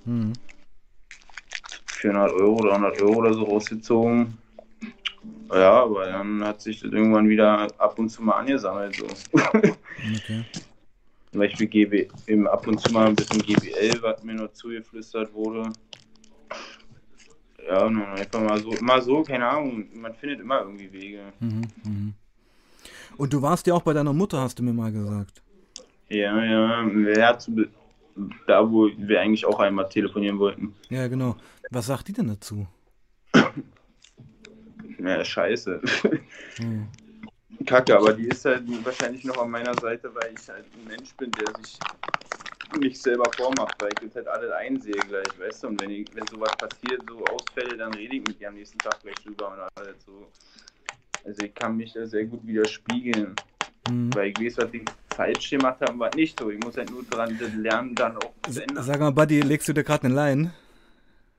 [0.05, 0.33] Hm.
[1.93, 4.37] 400 Euro, 300 Euro oder so rausgezogen.
[5.51, 8.97] Ja, aber dann hat sich das irgendwann wieder ab und zu mal angesammelt.
[8.97, 9.05] So.
[9.05, 10.43] Okay.
[11.31, 15.33] Zum Beispiel GB, eben ab und zu mal ein bisschen GBL, was mir nur zugeflüstert
[15.33, 15.73] wurde.
[17.69, 21.33] Ja, einfach mal so, immer so, keine Ahnung, man findet immer irgendwie Wege.
[21.39, 22.13] Mhm, mh.
[23.17, 25.43] Und du warst ja auch bei deiner Mutter, hast du mir mal gesagt.
[26.09, 27.67] Ja, ja, zu,
[28.47, 30.75] da wo wir eigentlich auch einmal telefonieren wollten.
[30.91, 31.37] Ja, genau.
[31.71, 32.67] Was sagt die denn dazu?
[34.99, 35.81] ja, scheiße.
[36.57, 36.89] Hm.
[37.67, 41.15] Kacke, aber die ist halt wahrscheinlich noch an meiner Seite, weil ich halt ein Mensch
[41.17, 41.79] bin, der sich
[42.79, 45.69] nicht selber vormacht, weil ich das halt alles einsehe gleich, weißt du?
[45.69, 48.79] Und wenn, ich, wenn sowas passiert, so Ausfälle, dann rede ich mit dir am nächsten
[48.79, 50.27] Tag gleich drüber und alles so.
[51.25, 53.35] Also ich kann mich da sehr gut widerspiegeln.
[53.91, 54.15] Mhm.
[54.15, 54.83] Weil ich weiß, was ich
[55.15, 56.51] falsch gemacht habe, war nicht so.
[56.51, 58.85] Ich muss halt nur dran lernen, dann auch zu ändern.
[58.85, 60.53] Sag mal, Buddy, legst du dir gerade eine Line?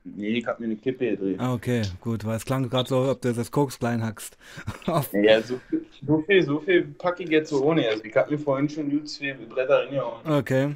[0.06, 1.40] Nee, ich hab mir eine Kippe gedreht.
[1.40, 4.38] Ah, okay, gut, weil es klang gerade so, ob du das Koks klein hackst.
[5.14, 7.88] Ja, so viel, so viel, so viel packe ich jetzt so ohne.
[7.88, 10.26] Also ich hab mir vorhin schon gut zwei Bretter reingehauen.
[10.30, 10.76] okay.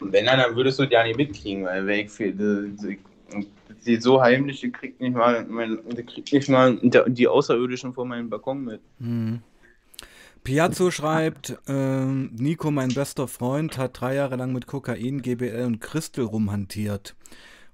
[0.00, 2.32] Und wenn dann, dann würdest du ja nicht mitkriegen, weil wenn ich für
[3.86, 8.04] die, so heimlich, die kriegt nicht mal, mein, die kriegt nicht mal die, Außerirdischen vor
[8.04, 8.80] meinem Balkon mit.
[8.98, 9.40] Mhm.
[10.44, 15.80] Piazzo schreibt, ähm, Nico, mein bester Freund, hat drei Jahre lang mit Kokain, GBL und
[15.80, 17.16] Crystal rumhantiert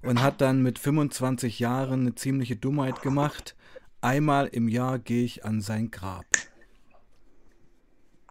[0.01, 3.55] und hat dann mit 25 Jahren eine ziemliche Dummheit gemacht.
[4.01, 6.25] Einmal im Jahr gehe ich an sein Grab.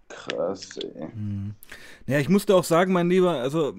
[0.09, 1.09] Krass, ey.
[2.07, 3.75] Ja, ich musste auch sagen, mein Lieber, also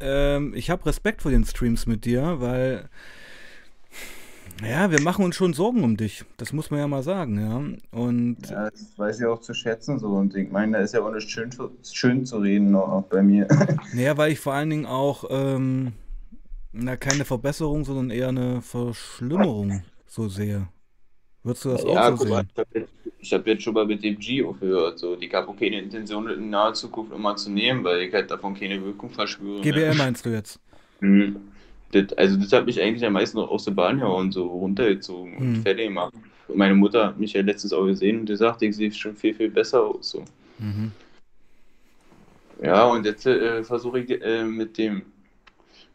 [0.00, 2.88] ähm, ich habe Respekt vor den Streams mit dir, weil
[4.62, 6.24] ja, wir machen uns schon Sorgen um dich.
[6.38, 7.98] Das muss man ja mal sagen, ja.
[7.98, 10.08] Und Ja, das weiß ich auch zu schätzen so.
[10.08, 13.22] Und ich meine, da ist ja auch nicht schön, zu- schön zu reden, auch bei
[13.22, 13.46] mir.
[13.92, 15.92] naja, weil ich vor allen Dingen auch ähm,
[16.72, 20.68] na, keine Verbesserung, sondern eher eine Verschlimmerung so sehe.
[21.42, 22.50] Würdest du das Ja, auch so guck mal, sehen?
[22.54, 22.88] ich habe
[23.20, 24.98] jetzt, hab jetzt schon mal mit dem G aufgehört.
[24.98, 25.16] So.
[25.20, 28.54] Ich habe auch keine Intention, in naher Zukunft immer zu nehmen, weil ich halt davon
[28.54, 29.60] keine Wirkung verspüre.
[29.60, 29.94] GBL ne?
[29.96, 30.58] meinst du jetzt?
[31.00, 31.36] Mhm.
[31.92, 35.50] Das, also das hat mich eigentlich am meisten aus der Bahn gehauen, so runtergezogen und
[35.52, 35.62] Mhm.
[35.62, 36.14] fertig gemacht.
[36.48, 39.16] Und meine Mutter hat mich ja letztens auch gesehen und die sagte, ich sehe schon
[39.16, 40.10] viel, viel besser aus.
[40.10, 40.24] So.
[40.58, 40.92] Mhm.
[42.62, 45.02] Ja, und jetzt äh, versuche ich äh, mit dem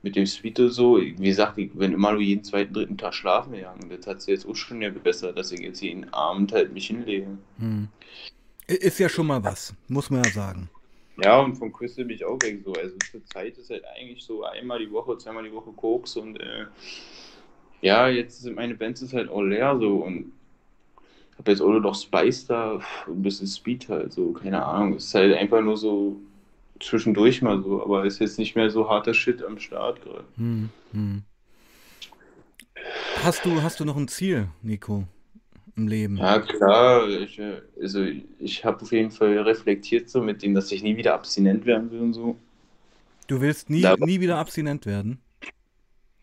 [0.04, 3.54] mit dem Sweeto so, wie gesagt, ich bin immer nur jeden zweiten, dritten Tag schlafen
[3.54, 3.88] gegangen.
[3.89, 6.88] Das hat sich jetzt auch schon ja besser, dass ich jetzt jeden Abend halt mich
[6.88, 7.38] hinlege.
[7.60, 7.88] Hm.
[8.67, 10.69] Ist ja schon mal was, muss man ja sagen.
[11.23, 12.73] Ja, und vom Crystal bin ich auch weg so.
[12.73, 16.39] Also zur Zeit ist halt eigentlich so einmal die Woche, zweimal die Woche Koks und
[16.39, 16.65] äh,
[17.81, 20.31] ja, jetzt sind meine Bands ist halt auch leer so und
[21.38, 22.73] habe jetzt auch nur noch Spice da
[23.07, 24.95] und ein bisschen Speed halt so, keine Ahnung.
[24.95, 26.17] Es ist halt einfach nur so
[26.79, 30.23] zwischendurch mal so, aber ist jetzt nicht mehr so harter Shit am Start gerade.
[30.38, 30.69] Hm.
[30.91, 31.23] Hm.
[33.23, 35.05] Hast du, hast du noch ein Ziel, Nico,
[35.75, 36.17] im Leben?
[36.17, 37.39] Ja, klar, ich,
[37.81, 38.05] also
[38.39, 41.89] ich habe auf jeden Fall reflektiert so mit dem, dass ich nie wieder abstinent werden
[41.91, 42.36] will und so.
[43.27, 45.19] Du willst nie, Da- nie wieder abstinent werden?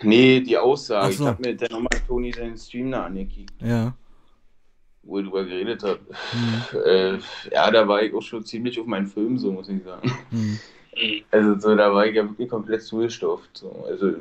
[0.02, 1.06] Nee, die Aussage.
[1.06, 1.26] Ach Ich so.
[1.26, 3.52] habe mir dann nochmal Toni seinen Stream da angekickt.
[3.62, 3.94] Ja.
[5.02, 6.00] wo er drüber geredet hat.
[6.32, 6.80] Hm.
[6.86, 7.18] Äh,
[7.50, 10.10] ja, da war ich auch schon ziemlich auf meinen Film, so muss ich sagen.
[10.30, 10.58] Hm.
[11.30, 13.56] Also so, da war ich ja wirklich komplett zugestopft.
[13.56, 13.84] So.
[13.88, 14.16] Also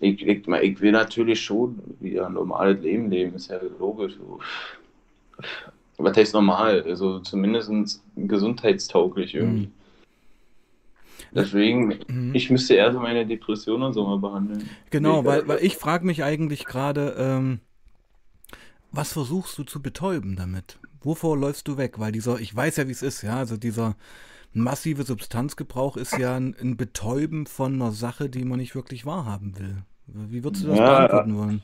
[0.00, 4.14] ich, ich, ich will natürlich schon wieder ein normales Leben leben, ist ja logisch.
[5.98, 6.82] Was heißt normal?
[6.82, 9.66] Also zumindest gesundheitstauglich irgendwie.
[9.66, 9.72] Mhm.
[11.34, 12.34] Deswegen, Mhm.
[12.34, 14.68] ich müsste eher so meine Depression und so mal behandeln.
[14.90, 17.60] Genau, Ich- weil, weil ich frage mich eigentlich gerade, ähm,
[18.92, 20.78] was versuchst du zu betäuben damit?
[21.02, 21.98] Wovor läufst du weg?
[21.98, 23.96] Weil dieser, ich weiß ja, wie es ist, ja, also dieser
[24.56, 29.58] massive Substanzgebrauch ist ja ein, ein Betäuben von einer Sache, die man nicht wirklich wahrhaben
[29.58, 29.76] will.
[30.06, 30.84] Wie würdest du das Ja.
[30.84, 31.62] beantworten wollen?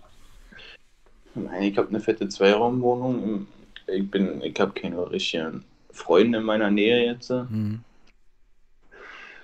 [1.35, 3.47] Nein, ich habe eine fette Zweiraumwohnung.
[3.87, 7.31] Ich bin, ich habe keine richtigen Freunde in meiner Nähe jetzt.
[7.31, 7.81] Hm.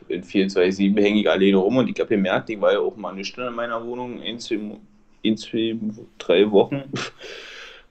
[0.08, 3.12] In 427 hänge ich alleine rum und ich habe gemerkt, ich war ja auch mal
[3.12, 4.78] eine Stunde in meiner Wohnung, in zwei,
[5.22, 5.76] in zwei,
[6.18, 6.84] drei Wochen.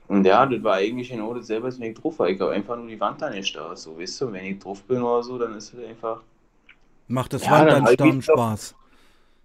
[0.08, 2.28] Und ja, das war eigentlich genau dasselbe, als wenn ich drauf war.
[2.30, 3.76] Ich habe einfach nur die Wand da nicht da.
[3.76, 6.22] So, weißt du, wenn ich drauf bin oder so, dann ist es einfach,
[7.08, 8.74] Macht das Ja, dann halt doch- Spaß?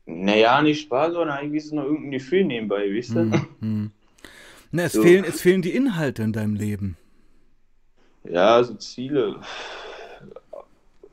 [0.06, 3.19] naja, nicht Spaß, sondern eigentlich ist es noch irgendein Gefühl nebenbei, weißt du?
[3.21, 3.45] Hm.
[3.62, 3.91] Hm.
[4.71, 5.02] Na, es, So.
[5.02, 6.97] fehlen, es fehlen die Inhalte in deinem Leben.
[8.26, 9.36] Ja, so Ziele,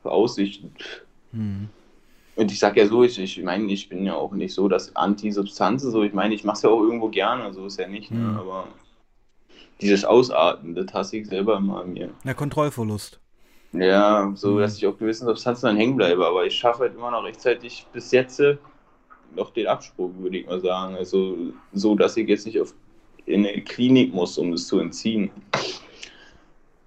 [0.03, 0.73] Aussichten.
[1.33, 1.69] Hm.
[2.37, 4.95] Und ich sag ja so, ich, ich meine, ich bin ja auch nicht so das
[4.97, 8.19] Anti-Substanzen, so ich meine, ich mach's ja auch irgendwo gerne, so ist ja nicht, ne?
[8.19, 8.37] Mhm.
[8.39, 8.69] aber
[9.81, 12.11] dieses Ausarten, das hasse ich selber immer an mir.
[12.25, 13.19] Na, Kontrollverlust.
[13.73, 14.59] Ja, so Mhm.
[14.61, 17.87] dass ich auf gewissen Substanzen dann hängen bleibe, aber ich schaffe halt immer noch rechtzeitig
[17.93, 18.57] bis jetzt äh,
[19.37, 20.97] noch den Absprung, würde ich mal sagen.
[20.97, 21.37] Also
[21.73, 22.75] so, dass ich jetzt nicht auf,
[23.27, 25.31] in eine Klinik muss, um das zu entziehen.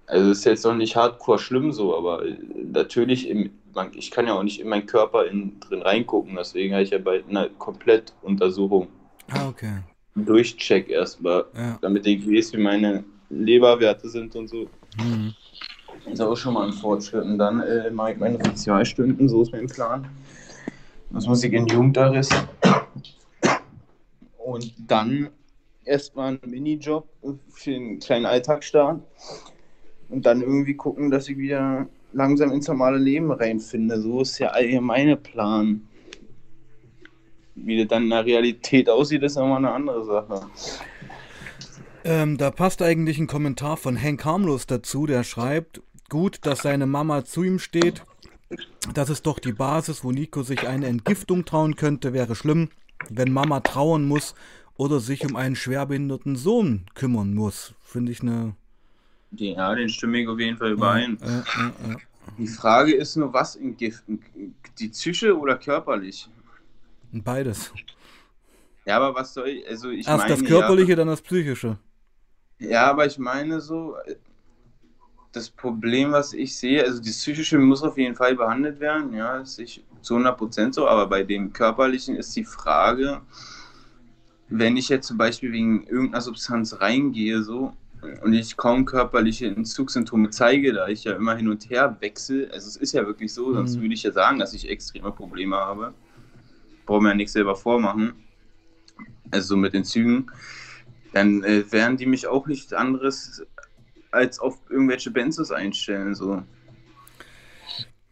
[0.06, 2.36] Also ist jetzt noch nicht hardcore schlimm so, aber äh,
[2.70, 3.50] natürlich, im,
[3.94, 6.98] ich kann ja auch nicht in meinen Körper in, drin reingucken, deswegen habe ich ja
[6.98, 8.88] bald eine Komplettuntersuchung.
[9.30, 9.78] Ah, okay.
[10.14, 11.78] Durchcheck erstmal, Ja.
[11.82, 14.68] damit ich weiß, wie meine Leberwerte sind und so.
[14.98, 15.34] Hm.
[16.10, 17.24] Ist auch schon mal ein Fortschritt.
[17.24, 20.06] Und dann äh, mache ich meine Sozialstunden, so ist mein Plan.
[21.10, 22.32] Das muss ich in Jugendarrest.
[24.38, 25.30] Und dann
[25.84, 27.08] erstmal einen Minijob
[27.48, 29.00] für einen kleinen Alltagsstart.
[30.10, 34.00] Und dann irgendwie gucken, dass ich wieder langsam ins normale Leben reinfinde.
[34.00, 35.82] So ist der allgemeine Plan.
[37.54, 40.46] Wie das dann in der Realität aussieht, ist nochmal eine andere Sache.
[42.04, 46.86] Ähm, da passt eigentlich ein Kommentar von Hank Harmlos dazu, der schreibt, gut, dass seine
[46.86, 48.02] Mama zu ihm steht.
[48.92, 52.68] Das ist doch die Basis, wo Nico sich eine Entgiftung trauen könnte, wäre schlimm,
[53.08, 54.34] wenn Mama trauern muss
[54.76, 57.74] oder sich um einen schwerbehinderten Sohn kümmern muss.
[57.82, 58.54] Finde ich eine.
[59.32, 61.18] Ja, den stimme ich auf jeden Fall überein.
[61.20, 61.96] Ja, ja, ja,
[62.38, 64.22] die Frage ist nur, was entgiften?
[64.78, 66.28] Die Psyche oder körperlich?
[67.22, 67.72] Beides.
[68.86, 71.78] Ja, aber was soll ich, also ich Erst meine, das Körperliche, dann das Psychische.
[72.58, 73.96] Ja, aber ich meine so,
[75.32, 79.38] das Problem, was ich sehe, also das Psychische muss auf jeden Fall behandelt werden, ja,
[79.38, 79.60] ist
[80.02, 83.22] zu 100% so, aber bei dem Körperlichen ist die Frage,
[84.48, 87.72] wenn ich jetzt zum Beispiel wegen irgendeiner Substanz reingehe, so,
[88.22, 92.68] und ich kaum körperliche Entzugssymptome zeige, da ich ja immer hin und her wechsle, also
[92.68, 93.54] es ist ja wirklich so, mhm.
[93.54, 95.94] sonst würde ich ja sagen, dass ich extreme Probleme habe.
[96.86, 98.14] Brauche mir ja nichts selber vormachen.
[99.30, 100.30] Also so mit den Zügen.
[101.12, 103.42] Dann äh, werden die mich auch nichts anderes
[104.10, 106.42] als auf irgendwelche Benzos einstellen, so.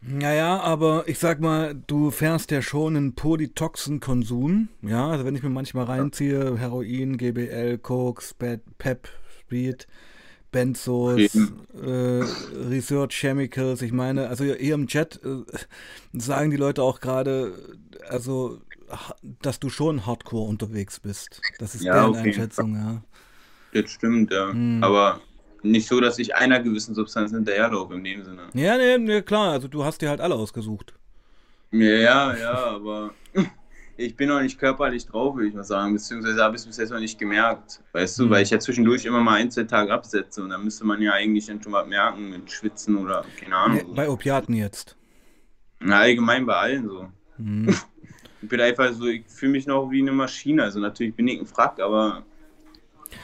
[0.05, 4.67] Naja, aber ich sag mal, du fährst ja schon einen Polytoxen-Konsum.
[4.81, 9.09] Ja, also wenn ich mir manchmal reinziehe, Heroin, GBL, Koks, Pep,
[9.39, 9.87] Speed,
[10.53, 12.23] Benzos, äh,
[12.69, 13.81] Research Chemicals.
[13.81, 15.43] Ich meine, also hier im Chat äh,
[16.13, 17.53] sagen die Leute auch gerade,
[18.07, 18.61] also,
[19.41, 21.41] dass du schon Hardcore unterwegs bist.
[21.59, 23.03] Das ist ja, deren Einschätzung, ja.
[23.73, 24.51] Das stimmt, ja.
[24.51, 24.81] Hm.
[24.81, 25.19] Aber
[25.63, 28.43] nicht so, dass ich einer gewissen Substanz hinterherlaufe in dem Sinne.
[28.53, 30.93] Ja, nee, nee, klar, also du hast dir halt alle ausgesucht.
[31.71, 33.13] Ja, ja, aber
[33.97, 36.77] ich bin noch nicht körperlich drauf, würde ich mal sagen, beziehungsweise habe ich es bis
[36.77, 38.29] jetzt noch nicht gemerkt, weißt du, mhm.
[38.31, 41.13] weil ich ja zwischendurch immer mal ein, zwei Tage absetze und dann müsste man ja
[41.13, 43.95] eigentlich schon mal merken mit Schwitzen oder keine Ahnung.
[43.95, 44.95] Bei Opiaten jetzt?
[45.79, 47.07] Na, allgemein bei allen so.
[47.37, 47.75] Mhm.
[48.41, 51.39] Ich bin einfach so, ich fühle mich noch wie eine Maschine, also natürlich bin ich
[51.39, 52.25] ein Frack, aber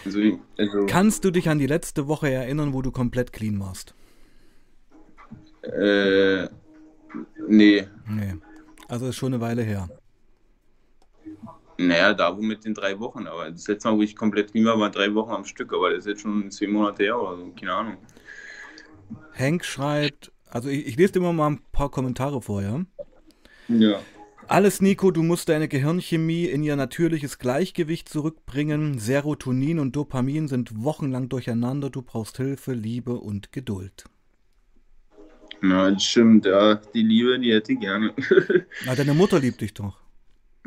[0.05, 0.19] also,
[0.57, 3.93] also, Kannst du dich an die letzte Woche erinnern, wo du komplett clean warst?
[5.61, 6.47] Äh,
[7.47, 7.85] nee.
[8.07, 8.35] Nee.
[8.87, 9.89] Also ist schon eine Weile her.
[11.79, 14.65] Naja, da wo mit den drei Wochen, aber das letzte Mal, wo ich komplett clean
[14.65, 17.37] war, war drei Wochen am Stück, aber das ist jetzt schon zehn Monate her oder
[17.37, 17.97] so, keine Ahnung.
[19.33, 22.85] Hank schreibt, also ich, ich lese dir immer mal ein paar Kommentare vorher.
[23.69, 24.01] Ja.
[24.47, 28.99] Alles, Nico, du musst deine Gehirnchemie in ihr natürliches Gleichgewicht zurückbringen.
[28.99, 31.89] Serotonin und Dopamin sind wochenlang durcheinander.
[31.89, 34.03] Du brauchst Hilfe, Liebe und Geduld.
[35.61, 36.75] Na, das stimmt, ja.
[36.75, 38.13] Die Liebe, die hätte ich gerne.
[38.85, 39.97] Na, deine Mutter liebt dich doch.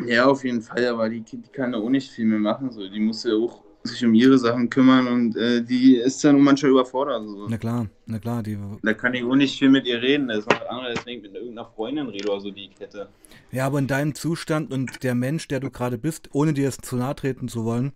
[0.07, 2.71] Ja, auf jeden Fall, aber die, die kann da auch nicht viel mehr machen.
[2.71, 2.89] So.
[2.89, 6.71] Die muss ja auch sich um ihre Sachen kümmern und äh, die ist dann manchmal
[6.71, 7.27] überfordert.
[7.27, 7.47] So.
[7.49, 8.43] Na klar, na klar.
[8.43, 8.57] Die...
[8.83, 10.29] Da kann ich auch nicht viel mit ihr reden.
[10.29, 13.09] Das ist anderes, wenn ich mit irgendeiner Freundin rede oder so, die ich hätte.
[13.51, 16.79] Ja, aber in deinem Zustand und der Mensch, der du gerade bist, ohne dir es
[16.79, 17.93] zu nahe treten zu wollen,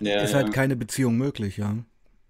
[0.00, 1.74] ja, ist halt keine Beziehung möglich, ja.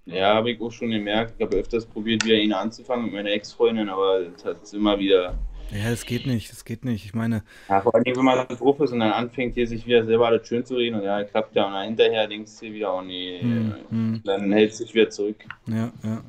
[0.07, 1.35] Ja, habe ich auch schon gemerkt.
[1.37, 5.37] Ich habe öfters probiert, wieder ihn anzufangen mit meiner Ex-Freundin, aber das hat immer wieder
[5.70, 7.04] ja, das geht nicht, das geht nicht.
[7.04, 7.42] Ich meine.
[7.68, 10.28] Ja, vor allem, wenn man dann drauf ist und dann anfängt, hier sich wieder selber
[10.28, 13.02] alles schön zu reden und ja, klappt ja und dann hinterher denkst du wieder, oh
[13.02, 14.20] nee, hm, hm.
[14.24, 15.37] dann hält sich wieder zurück.
[15.66, 16.22] Ja, ja.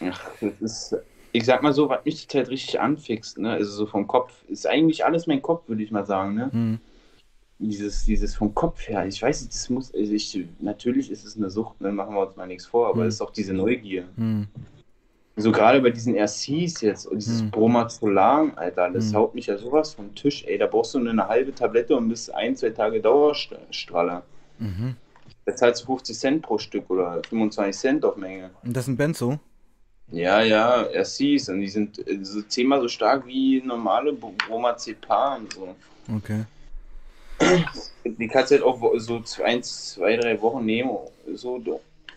[0.00, 0.96] Ach, das ist,
[1.32, 4.66] ich sag mal so, was mich halt richtig anfixt, ne, also so vom Kopf, ist
[4.66, 6.52] eigentlich alles mein Kopf, würde ich mal sagen, ne.
[6.52, 6.78] Hm.
[7.60, 11.36] Dieses, dieses vom Kopf her, ich weiß nicht, das muss, also ich, natürlich ist es
[11.36, 13.08] eine Sucht, dann ne, machen wir uns mal nichts vor, aber hm.
[13.08, 14.04] es ist auch diese Neugier.
[14.16, 14.48] Hm.
[15.36, 17.50] So gerade bei diesen RCs jetzt und dieses hm.
[17.50, 19.16] Bromazolam, Alter, das hm.
[19.16, 20.58] haut mich ja sowas vom Tisch, ey.
[20.58, 24.22] Da brauchst du nur eine halbe Tablette und bist ein, zwei Tage Dauerstrahler.
[24.58, 24.94] Mhm.
[25.44, 28.50] Da zahlst du 50 Cent pro Stück oder 25 Cent auf Menge.
[28.62, 29.38] Und das ein Benzo?
[30.12, 35.52] Ja, ja, RCs und die sind äh, so zehnmal so stark wie normale Bromazepam und
[35.52, 35.76] so.
[36.14, 36.44] Okay.
[38.04, 40.90] Die kannst du halt auch so ein, zwei, drei Wochen nehmen,
[41.34, 41.58] so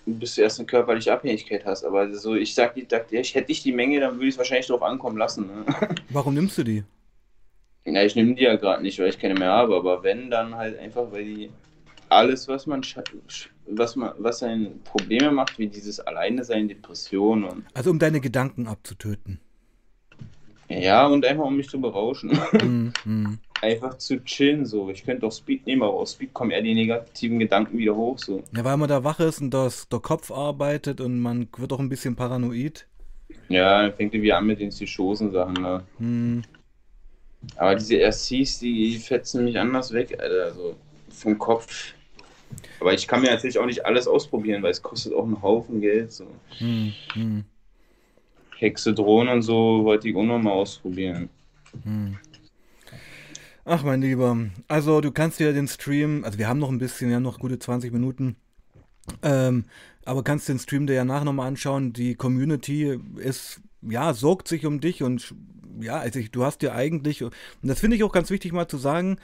[0.08, 1.84] bis du erst eine körperliche Abhängigkeit hast.
[1.84, 4.68] Aber so, ich sag, ich, ich hätte ich die Menge, dann würde ich es wahrscheinlich
[4.68, 5.48] darauf ankommen lassen.
[5.48, 5.66] Ne?
[6.10, 6.84] Warum nimmst du die?
[7.86, 9.76] Ja, ich nehme die ja gerade nicht, weil ich keine mehr habe.
[9.76, 11.50] Aber wenn, dann halt einfach, weil die
[12.10, 12.82] alles, was man,
[13.68, 17.66] was man, was einen Probleme macht, wie dieses Alleine sein, Depression und.
[17.74, 19.40] Also um deine Gedanken abzutöten.
[20.70, 22.38] Ja, und einfach um mich zu berauschen.
[22.54, 23.40] Mm, mm.
[23.62, 24.90] Einfach zu chillen so.
[24.90, 28.20] Ich könnte auch Speed nehmen, aber aus Speed kommen eher die negativen Gedanken wieder hoch
[28.20, 28.44] so.
[28.56, 31.80] Ja, weil man da wach ist und das, der Kopf arbeitet und man wird auch
[31.80, 32.86] ein bisschen paranoid.
[33.50, 35.84] Ja, dann fängt er wieder an mit den Psychosen-Sachen, ne?
[36.00, 36.42] Mm.
[37.56, 40.46] Aber diese RCs, die fetzen mich anders weg, Alter.
[40.46, 40.76] Also
[41.10, 41.94] vom Kopf.
[42.80, 45.82] Aber ich kann mir natürlich auch nicht alles ausprobieren, weil es kostet auch einen Haufen
[45.82, 46.12] Geld.
[46.12, 46.28] So.
[46.58, 47.46] Hm, hm.
[48.58, 51.30] Hexedron und so wollte ich auch noch mal ausprobieren.
[51.84, 52.18] Hm.
[53.70, 54.38] Ach, mein Lieber.
[54.70, 57.38] Also, du kannst dir den Stream, also wir haben noch ein bisschen, wir haben noch
[57.38, 58.38] gute 20 Minuten.
[59.22, 59.66] Ähm,
[60.06, 61.92] aber kannst den Stream dir ja nachher nochmal anschauen.
[61.92, 65.36] Die Community ist, ja, sorgt sich um dich und
[65.82, 68.70] ja, also ich, du hast ja eigentlich, und das finde ich auch ganz wichtig mal
[68.70, 69.18] zu sagen,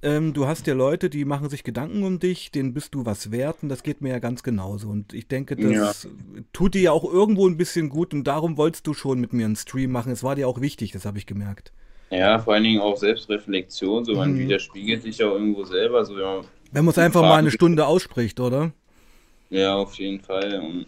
[0.00, 3.30] ähm, du hast ja Leute, die machen sich Gedanken um dich, denen bist du was
[3.30, 4.88] wert und das geht mir ja ganz genauso.
[4.88, 6.10] Und ich denke, das ja.
[6.54, 9.44] tut dir ja auch irgendwo ein bisschen gut und darum wolltest du schon mit mir
[9.44, 10.12] einen Stream machen.
[10.12, 11.74] Es war dir auch wichtig, das habe ich gemerkt.
[12.12, 14.40] Ja, vor allen Dingen auch Selbstreflexion, so man mhm.
[14.40, 16.04] widerspiegelt sich ja irgendwo selber.
[16.04, 18.70] So, ja, Wenn man es einfach mal eine Stunde ausspricht, oder?
[19.48, 20.60] Ja, auf jeden Fall.
[20.60, 20.86] Und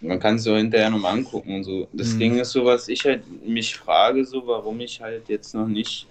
[0.00, 1.86] man kann es so hinterher nochmal angucken und so.
[1.92, 2.18] Das mhm.
[2.18, 6.08] Ding ist so, was ich halt mich frage, so warum ich halt jetzt noch nicht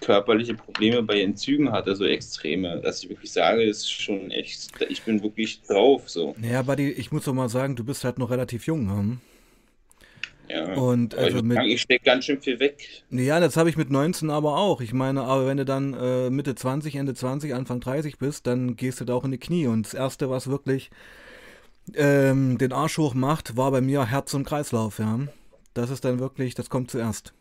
[0.00, 5.02] körperliche Probleme bei Entzügen hatte, so extreme, dass ich wirklich sage, ist schon echt, ich
[5.02, 6.36] bin wirklich drauf, so.
[6.38, 9.18] Naja, Buddy, ich muss doch mal sagen, du bist halt noch relativ jung, hm?
[10.48, 12.86] Ja, und also ich, mit, ich stecke ganz schön viel weg.
[13.10, 14.80] Ja, das habe ich mit 19 aber auch.
[14.80, 18.76] Ich meine, aber wenn du dann äh, Mitte 20, Ende 20, Anfang 30 bist, dann
[18.76, 19.66] gehst du da auch in die Knie.
[19.66, 20.90] Und das Erste, was wirklich
[21.94, 25.20] ähm, den Arsch hoch macht, war bei mir Herz und Kreislauf, ja.
[25.72, 27.32] Das ist dann wirklich, das kommt zuerst.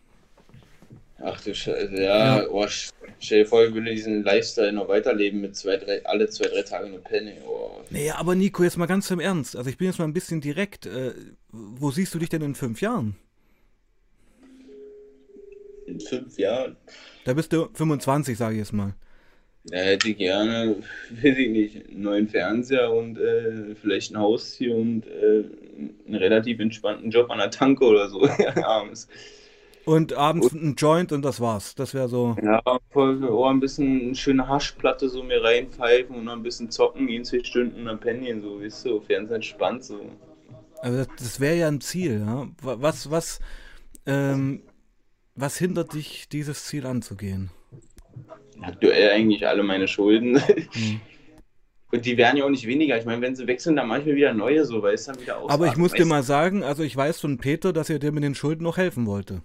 [1.25, 2.47] Ach du Scheiße, ja, ja.
[2.49, 6.47] Oh, stell dir vor, ich will diesen Lifestyle noch weiterleben mit zwei, drei, alle zwei,
[6.47, 7.35] drei Tage nur Penny.
[7.47, 7.81] Oh.
[7.91, 9.55] Naja, aber Nico, jetzt mal ganz im Ernst.
[9.55, 10.85] Also ich bin jetzt mal ein bisschen direkt.
[10.85, 11.13] Äh,
[11.51, 13.15] wo siehst du dich denn in fünf Jahren?
[15.85, 16.75] In fünf Jahren?
[17.23, 18.93] Da bist du 25, sage ich jetzt mal.
[19.71, 20.75] Ja, hätte ich gerne,
[21.09, 25.45] weiß ich nicht, einen neuen Fernseher und äh, vielleicht ein Haustier und äh,
[26.05, 28.27] einen relativ entspannten Job an der Tanke oder so.
[28.61, 29.07] abends.
[29.85, 31.75] Und abends und, ein Joint und das war's.
[31.75, 32.35] Das wäre so.
[32.41, 32.61] Ja,
[32.91, 37.07] voll, oh, ein bisschen eine schöne Haschplatte so mir reinpfeifen und dann ein bisschen zocken,
[37.09, 39.99] in zwei Stunden am Penien, so, weißt du, Fernsehen entspannt so.
[40.81, 42.47] Also das, das wäre ja ein Ziel, ja.
[42.61, 43.39] Was, was,
[44.05, 44.63] ähm,
[45.35, 47.51] was hindert dich, dieses Ziel anzugehen?
[48.61, 50.41] Aktuell eigentlich alle meine Schulden.
[50.71, 51.01] Hm.
[51.91, 52.97] Und die werden ja auch nicht weniger.
[52.97, 55.51] Ich meine, wenn sie wechseln, dann manchmal wieder neue, so, weil es dann wieder aus.
[55.51, 58.23] Aber ich muss dir mal sagen, also ich weiß von Peter, dass er dir mit
[58.23, 59.43] den Schulden noch helfen wollte.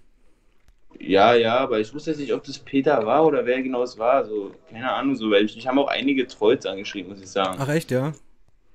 [1.01, 3.99] Ja, ja, aber ich wusste jetzt nicht, ob das Peter war oder wer genau es
[3.99, 4.25] war.
[4.25, 7.57] So, keine Ahnung, so, weil ich, ich habe auch einige Trolls angeschrieben, muss ich sagen.
[7.61, 8.13] Ach echt, ja?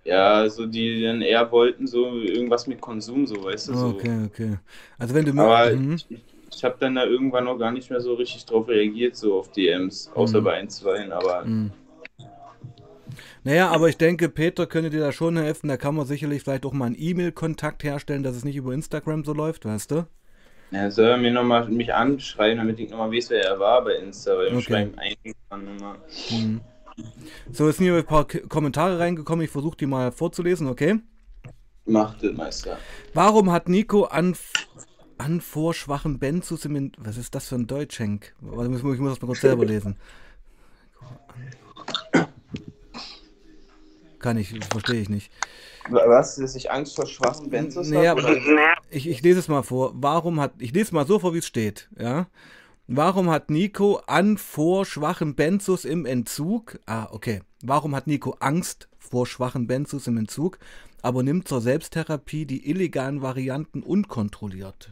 [0.06, 3.88] Ja, so die dann eher wollten so irgendwas mit Konsum, so, weißt du, so.
[3.88, 4.58] Okay, okay.
[4.98, 5.96] Also wenn du Aber mhm.
[5.96, 6.08] ich,
[6.56, 9.52] ich habe dann da irgendwann noch gar nicht mehr so richtig drauf reagiert, so auf
[9.52, 10.44] DMs, außer mhm.
[10.44, 11.46] bei ein, zwei, aber.
[11.46, 11.72] Mhm.
[13.46, 15.68] Naja, aber ich denke, Peter könnte dir da schon helfen.
[15.68, 19.26] Da kann man sicherlich vielleicht auch mal einen E-Mail-Kontakt herstellen, dass es nicht über Instagram
[19.26, 20.06] so läuft, weißt du?
[20.72, 23.96] Ja, soll er mir nochmal mich anschreiben, damit ich nochmal weiß, wer er war bei
[23.96, 24.58] Insta, weil okay.
[24.58, 25.98] ich schreibe einigen nochmal.
[26.32, 26.62] Mhm.
[27.52, 31.00] So, es sind hier ein paar Kommentare reingekommen, ich versuche die mal vorzulesen, okay?
[31.86, 32.78] Macht das, Meister.
[33.14, 34.36] Warum hat Nico an,
[35.18, 36.92] an vor schwachen Benzus im...
[36.98, 38.36] Was ist das für ein Deutschenk?
[38.42, 39.98] Ich muss, ich muss das mal kurz selber lesen.
[44.20, 45.32] Kann ich, verstehe ich nicht.
[45.90, 46.36] Was?
[46.36, 48.38] Dass ich Angst vor schwachen Benzos habe?
[48.90, 49.92] Ich, ich lese es mal vor.
[49.96, 50.54] Warum hat.
[50.60, 51.90] Ich lese es mal so vor, wie es steht.
[51.98, 52.28] Ja.
[52.88, 56.80] Warum hat Nico an vor schwachen Benzos im Entzug?
[56.86, 57.42] Ah, okay.
[57.64, 60.60] Warum hat Nico Angst vor schwachen Benzos im Entzug,
[61.02, 64.92] aber nimmt zur Selbsttherapie die illegalen Varianten unkontrolliert?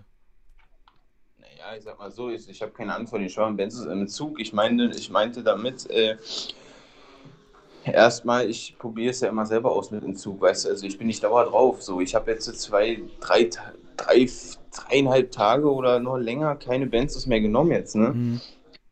[1.38, 4.02] Naja, ich sag mal so, ich, ich habe keine Angst vor den schwachen Benzos im
[4.02, 4.40] Entzug.
[4.40, 6.16] Ich, meine, ich meinte damit, äh,
[7.84, 11.08] Erstmal, ich probiere es ja immer selber aus mit Entzug, weißt du, also ich bin
[11.08, 11.82] nicht dauer drauf.
[11.82, 13.50] So, ich habe jetzt zwei, drei,
[13.98, 14.30] drei,
[14.76, 18.10] dreieinhalb Tage oder noch länger keine Benzos mehr genommen jetzt, ne?
[18.10, 18.42] Mhm.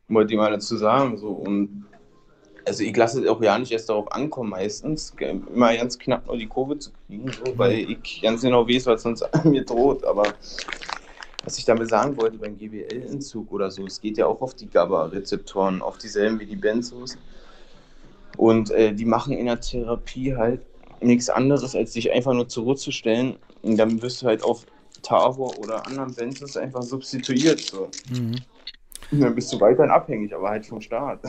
[0.08, 1.16] Wollte ich mal dazu sagen.
[1.18, 1.28] So.
[1.28, 1.86] Und
[2.64, 5.14] also ich lasse es auch ja nicht erst darauf ankommen, meistens.
[5.20, 7.58] Immer ganz knapp nur die Kurve zu kriegen, so, mhm.
[7.58, 10.04] weil ich ganz genau weiß, was sonst an mir droht.
[10.04, 10.24] Aber
[11.44, 14.68] was ich damit sagen wollte beim GBL-Entzug oder so, es geht ja auch auf die
[14.68, 17.16] GABA-Rezeptoren, auf dieselben wie die Benzos.
[18.36, 20.60] Und äh, die machen in der Therapie halt
[21.00, 23.36] nichts anderes, als sich einfach nur zurückzustellen.
[23.62, 24.66] Und dann wirst du halt auf
[25.02, 27.60] Tavor oder anderen Benzes einfach substituiert.
[27.60, 27.88] So.
[28.10, 28.36] Mhm.
[29.10, 31.20] Und dann bist du weiterhin abhängig, aber halt vom Staat.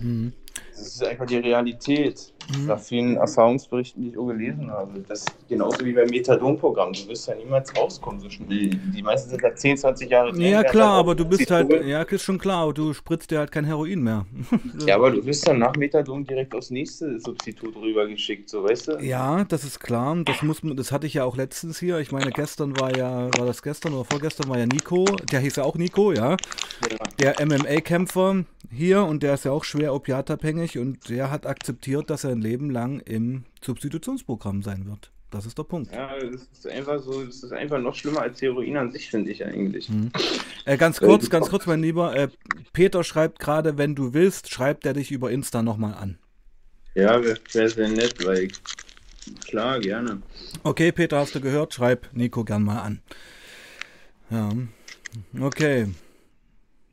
[0.00, 0.32] Mhm.
[0.76, 2.32] Das ist einfach die Realität.
[2.52, 2.66] Mhm.
[2.66, 5.00] Nach vielen Erfahrungsberichten, die ich auch gelesen habe.
[5.08, 6.92] Das genauso wie beim Methadon-Programm.
[6.92, 8.68] Du wirst ja niemals rauskommen so schnell.
[8.68, 10.42] Die meisten sind da 10, 20 Jahre drin.
[10.42, 13.64] Ja, klar, aber du bist halt, ja, ist schon klar, du spritzt dir halt kein
[13.64, 14.26] Heroin mehr.
[14.86, 18.98] ja, aber du wirst dann nach Methadon direkt aufs nächste Substitut rübergeschickt, so weißt du?
[18.98, 20.16] Ja, das ist klar.
[20.24, 21.98] Das muss das hatte ich ja auch letztens hier.
[21.98, 25.56] Ich meine, gestern war ja, war das gestern oder vorgestern war ja Nico, der hieß
[25.56, 26.32] ja auch Nico, ja.
[26.32, 27.34] ja.
[27.34, 28.44] Der MMA-Kämpfer
[28.74, 32.40] hier und der ist ja auch schwer opiatabhängig und der hat akzeptiert, dass er ein
[32.40, 35.10] Leben lang im Substitutionsprogramm sein wird.
[35.30, 35.92] Das ist der Punkt.
[35.92, 39.32] Ja, das ist einfach so, das ist einfach noch schlimmer als Heroin an sich, finde
[39.32, 39.88] ich eigentlich.
[39.88, 40.10] Mhm.
[40.64, 42.14] Äh, ganz kurz, ganz kurz, mein Lieber.
[42.14, 42.28] Äh,
[42.72, 46.18] Peter schreibt gerade, wenn du willst, schreibt er dich über Insta nochmal an.
[46.94, 48.52] Ja, wäre wär sehr nett, weil ich
[49.46, 50.22] Klar, gerne.
[50.62, 51.74] Okay, Peter, hast du gehört?
[51.74, 53.02] Schreib Nico gern mal an.
[54.30, 54.50] Ja.
[55.40, 55.88] Okay.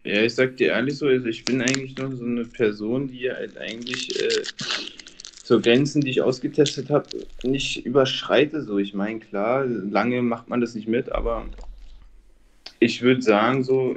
[0.04, 3.30] Ja, ich sag dir ehrlich so, also ich bin eigentlich noch so eine Person, die
[3.30, 4.44] halt eigentlich äh,
[5.44, 7.08] so Grenzen, die ich ausgetestet habe,
[7.44, 8.64] nicht überschreite.
[8.64, 11.46] So, ich meine, klar, lange macht man das nicht mit, aber
[12.80, 13.96] ich würde sagen, so,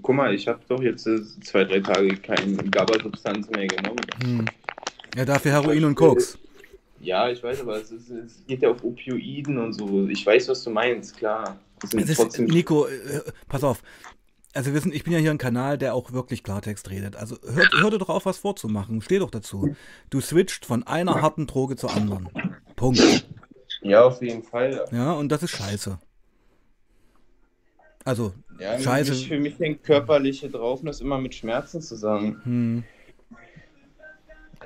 [0.00, 4.06] guck mal, ich habe doch jetzt äh, zwei, drei Tage keine GABA-Substanz mehr genommen.
[4.22, 4.44] Hm.
[5.16, 6.38] Ja, dafür Heroin und Koks.
[7.00, 10.06] Ja, ich weiß, aber es, ist, es geht ja auf Opioiden und so.
[10.08, 11.58] Ich weiß, was du meinst, klar.
[11.82, 13.82] Ist, Nico, äh, pass auf.
[14.56, 17.14] Also wir sind, ich bin ja hier ein Kanal, der auch wirklich Klartext redet.
[17.14, 19.02] Also hör, hör dir doch auf, was vorzumachen.
[19.02, 19.76] Steh doch dazu.
[20.08, 22.30] Du switcht von einer harten Droge zur anderen.
[22.74, 23.28] Punkt.
[23.82, 24.84] Ja, auf jeden Fall.
[24.92, 25.98] Ja, und das ist scheiße.
[28.04, 29.10] Also, ja, scheiße.
[29.10, 32.40] Mich, für mich hängt körperliche Draufness immer mit Schmerzen zusammen.
[32.44, 32.84] Hm.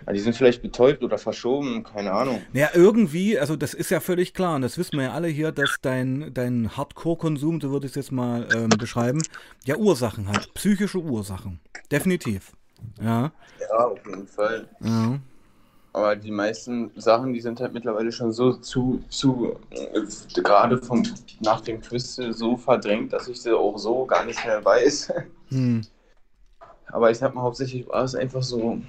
[0.06, 2.42] Ja, die sind vielleicht betäubt oder verschoben, keine Ahnung.
[2.52, 5.52] Ja, irgendwie, also das ist ja völlig klar und das wissen wir ja alle hier,
[5.52, 9.22] dass dein, dein Hardcore-Konsum, so würde ich es jetzt mal ähm, beschreiben,
[9.64, 11.60] ja Ursachen hat, psychische Ursachen.
[11.90, 12.52] Definitiv.
[13.00, 13.32] Ja.
[13.60, 14.68] Ja, auf jeden Fall.
[14.80, 15.18] Ja.
[15.92, 21.02] Aber die meisten Sachen, die sind halt mittlerweile schon so zu, zu äh, gerade vom,
[21.40, 25.12] nach dem Twist so verdrängt, dass ich sie auch so gar nicht mehr weiß.
[25.48, 25.82] Hm.
[26.86, 28.80] Aber ich sag mal, hauptsächlich war es einfach so,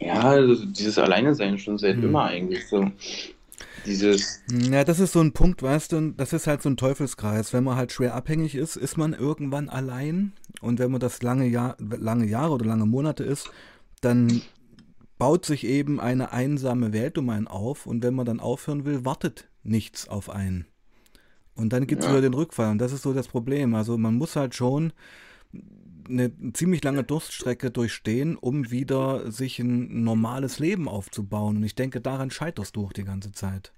[0.00, 2.04] ja, also dieses Alleine sein schon seit Hm.
[2.04, 2.90] immer eigentlich so.
[3.86, 7.52] Dieses, Ja, das ist so ein Punkt, weißt du, das ist halt so ein Teufelskreis.
[7.52, 10.32] Wenn man halt schwer abhängig ist, ist man irgendwann allein.
[10.60, 13.50] Und wenn man das lange, Jahr, lange Jahre oder lange Monate ist,
[14.00, 14.42] dann
[15.16, 17.86] baut sich eben eine einsame Welt um einen auf.
[17.86, 20.66] Und wenn man dann aufhören will, wartet nichts auf einen.
[21.54, 22.12] Und dann gibt es Ja.
[22.12, 22.70] wieder den Rückfall.
[22.70, 23.74] Und das ist so das Problem.
[23.74, 24.92] Also man muss halt schon
[26.08, 31.56] eine ziemlich lange Durststrecke durchstehen, um wieder sich ein normales Leben aufzubauen.
[31.58, 33.72] Und ich denke, daran scheiterst du auch die ganze Zeit.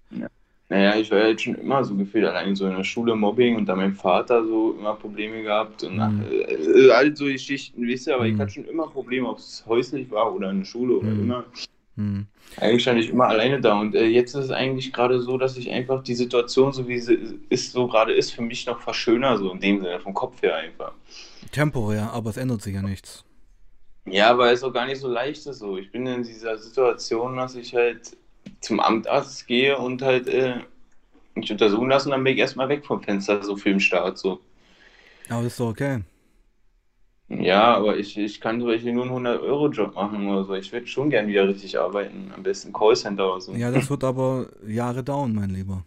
[0.68, 3.66] naja, ich war halt schon immer so gefühlt, allein so in der Schule Mobbing und
[3.66, 6.22] da mein Vater so immer Probleme gehabt und Mhm.
[6.22, 8.38] äh, äh, all so Geschichten, wisst ihr, aber ich Mhm.
[8.40, 11.22] hatte schon immer Probleme, ob es häuslich war oder in der Schule oder Mhm.
[11.22, 11.44] immer.
[11.96, 12.26] Hm.
[12.56, 15.56] Eigentlich stand ich immer alleine da und äh, jetzt ist es eigentlich gerade so, dass
[15.56, 17.18] ich einfach die Situation, so wie sie
[17.48, 20.56] ist, so gerade ist, für mich noch verschöner, so in dem Sinne, vom Kopf her
[20.56, 20.92] einfach.
[21.50, 23.24] Temporär, aber es ändert sich ja nichts.
[24.06, 25.76] Ja, aber es ist auch gar nicht so leicht so.
[25.78, 28.16] Ich bin in dieser Situation, dass ich halt
[28.60, 30.60] zum Amtarzt gehe und halt äh,
[31.34, 34.18] mich untersuchen lasse und dann bin ich erstmal weg vom Fenster, so für den Start,
[34.18, 34.40] so.
[35.28, 36.02] Aber das ist doch okay.
[37.28, 40.54] Ja, aber ich, ich kann zum Beispiel nur einen 100-Euro-Job machen oder so.
[40.54, 42.30] Ich würde schon gern wieder richtig arbeiten.
[42.34, 43.52] Am besten Callcenter oder so.
[43.52, 45.84] Ja, das wird aber Jahre dauern, mein Lieber.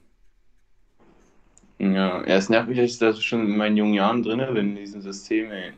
[1.79, 5.51] Ja, mich, dass ich da schon in meinen jungen Jahren drin bin, in diesem System,
[5.51, 5.71] ey.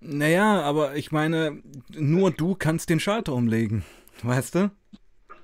[0.00, 1.62] Naja, aber ich meine,
[1.96, 3.84] nur du kannst den Schalter umlegen.
[4.22, 4.70] Weißt du?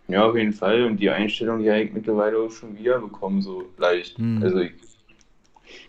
[0.09, 0.85] Ja, auf jeden Fall.
[0.85, 4.19] Und die Einstellung, die habe ich mittlerweile auch schon wieder bekommen, so leicht.
[4.19, 4.43] Hm.
[4.43, 4.73] Also ich,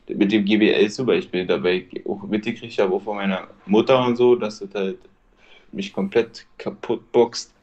[0.07, 4.35] mit dem GBL zum Beispiel, dabei auch mitgekriegt habe, auch von meiner Mutter und so,
[4.35, 4.97] dass das halt
[5.71, 7.53] mich komplett kaputt boxt.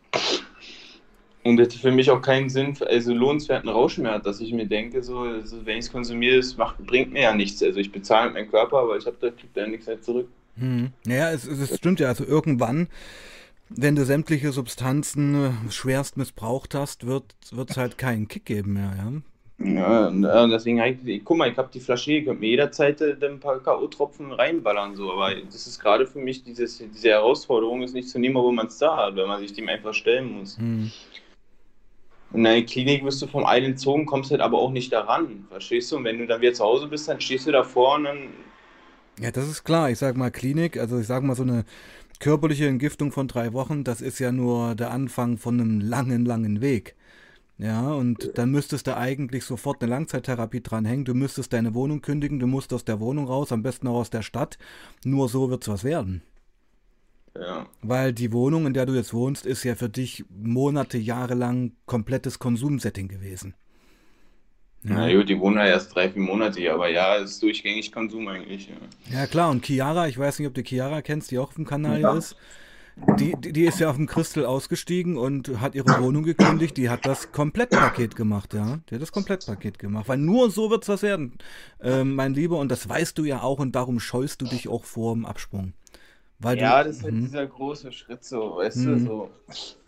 [1.45, 3.71] Und das für mich auch keinen Sinn, also lohnenswerten
[4.09, 7.23] hat, dass ich mir denke, so, also wenn ich es konsumiere, es macht, bringt mir
[7.23, 7.63] ja nichts.
[7.63, 10.29] Also ich bezahle mit meinem Körper, aber ich habe da, krieg da nichts mehr zurück.
[10.57, 10.93] Hm.
[11.05, 12.09] Naja, es, es, stimmt ja.
[12.09, 12.89] Also irgendwann,
[13.69, 17.35] wenn du sämtliche Substanzen äh, schwerst missbraucht hast, wird
[17.69, 19.13] es halt keinen Kick geben mehr, ja?
[19.59, 23.39] Ja, deswegen ich, guck mal, ich habe die Flasche, ihr könnt mir jederzeit äh, ein
[23.39, 28.09] paar K.O.-Tropfen reinballern, so, aber das ist gerade für mich dieses, diese Herausforderung, ist nicht
[28.09, 30.59] zu nehmen, wo man es da hat, weil man sich dem einfach stellen muss.
[30.59, 30.91] Hm.
[32.35, 35.91] In der Klinik wirst du vom einen entzogen, kommst halt aber auch nicht daran, verstehst
[35.91, 35.97] du?
[35.97, 38.29] Und wenn du dann wieder zu Hause bist, dann stehst du davor und dann,
[39.21, 39.91] Ja, das ist klar.
[39.91, 41.65] Ich sag mal Klinik, also ich sag mal so eine
[42.21, 46.61] körperliche Entgiftung von drei Wochen, das ist ja nur der Anfang von einem langen, langen
[46.61, 46.97] Weg.
[47.59, 51.05] Ja, und dann müsstest du eigentlich sofort eine Langzeittherapie dranhängen.
[51.05, 54.11] Du müsstest deine Wohnung kündigen, du musst aus der Wohnung raus, am besten auch aus
[54.11, 54.59] der Stadt.
[55.05, 56.23] Nur so wird's was werden.
[57.39, 57.67] Ja.
[57.83, 61.73] Weil die Wohnung, in der du jetzt wohnst, ist ja für dich Monate, Jahre lang
[61.87, 63.55] komplettes Konsumsetting gewesen.
[64.87, 67.91] Na gut, die wohnen ja erst drei, vier Monate hier, aber ja, es ist durchgängig
[67.91, 68.77] Konsum eigentlich, ja.
[69.19, 71.65] Ja klar, und Chiara, ich weiß nicht, ob du Chiara kennst, die auch auf dem
[71.65, 72.17] Kanal Ja.
[72.17, 72.37] ist.
[73.19, 76.77] Die, die, ist ja auf dem Crystal ausgestiegen und hat ihre Wohnung gekündigt.
[76.77, 78.79] Die hat das Komplettpaket gemacht, ja.
[78.89, 80.07] Die hat das Komplettpaket gemacht.
[80.07, 81.37] Weil nur so wird's was werden,
[81.81, 82.57] ähm, mein Lieber.
[82.59, 85.73] Und das weißt du ja auch und darum scheust du dich auch vor dem Absprung.
[86.41, 87.27] Weil Ja, du, das ist halt Mhm.
[87.27, 88.93] dieser große Schritt so, weißt Mhm.
[88.95, 89.31] du, so.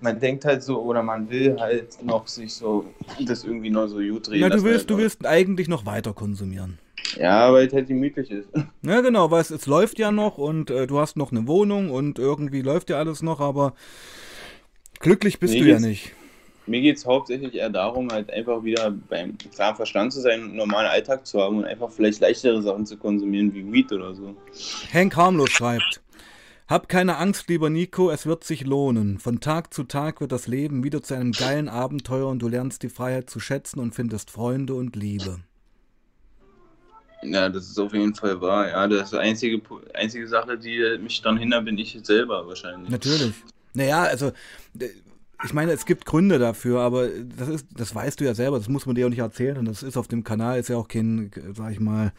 [0.00, 2.86] Man denkt halt so, oder man will halt noch sich so,
[3.26, 6.12] das irgendwie noch so gut drehen Na, du willst, halt du willst eigentlich noch weiter
[6.12, 6.78] konsumieren.
[7.18, 8.48] Ja, weil es halt gemütlich ist.
[8.82, 11.90] Ja, genau, weil es, es läuft ja noch und äh, du hast noch eine Wohnung
[11.90, 13.74] und irgendwie läuft ja alles noch, aber
[15.00, 16.12] glücklich bist Nee, du ja nicht.
[16.66, 20.48] mir geht es hauptsächlich eher darum, halt einfach wieder beim klaren Verstand zu sein und
[20.48, 24.14] einen normalen Alltag zu haben und einfach vielleicht leichtere Sachen zu konsumieren wie Weed oder
[24.14, 24.34] so.
[24.92, 26.00] Hank Harmlos schreibt.
[26.68, 29.20] Hab keine Angst, lieber Nico, es wird sich lohnen.
[29.20, 32.82] Von Tag zu Tag wird das Leben wieder zu einem geilen Abenteuer und du lernst
[32.82, 35.38] die Freiheit zu schätzen und findest Freunde und Liebe.
[37.22, 38.68] Ja, das ist auf jeden Fall wahr.
[38.68, 39.62] Ja, das ist die einzige,
[39.94, 42.90] einzige Sache, die mich dann hindert, bin ich selber wahrscheinlich.
[42.90, 43.32] Natürlich.
[43.72, 44.32] Naja, also
[45.44, 48.68] ich meine, es gibt Gründe dafür, aber das ist, das weißt du ja selber, das
[48.68, 49.56] muss man dir auch nicht erzählen.
[49.56, 52.12] Und das ist auf dem Kanal, ist ja auch kein, sag ich mal,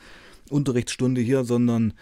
[0.49, 1.93] Unterrichtsstunde hier, sondern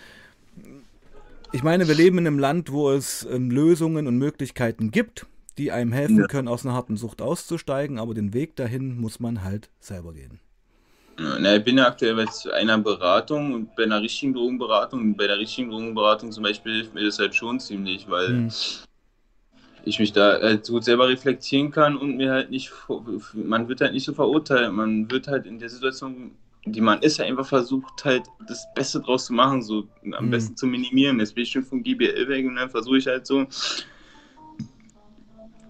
[1.51, 5.25] ich meine, wir leben in einem Land, wo es ähm, Lösungen und Möglichkeiten gibt,
[5.57, 6.27] die einem helfen ja.
[6.27, 10.39] können, aus einer harten Sucht auszusteigen, aber den Weg dahin muss man halt selber gehen.
[11.17, 14.99] Na, ich bin ja aktuell bei einer Beratung und bei einer richtigen Drogenberatung.
[14.99, 18.51] Und bei der richtigen Drogenberatung zum Beispiel hilft mir das halt schon ziemlich, weil hm.
[19.85, 22.71] ich mich da halt gut selber reflektieren kann und mir halt nicht,
[23.33, 24.73] man wird halt nicht so verurteilt.
[24.73, 26.31] Man wird halt in der Situation,
[26.65, 30.29] die man ist, einfach versucht halt das Beste draus zu machen, so am hm.
[30.31, 31.19] besten zu minimieren.
[31.19, 33.45] Jetzt bin ich schon von GBL weg und dann versuche ich halt so,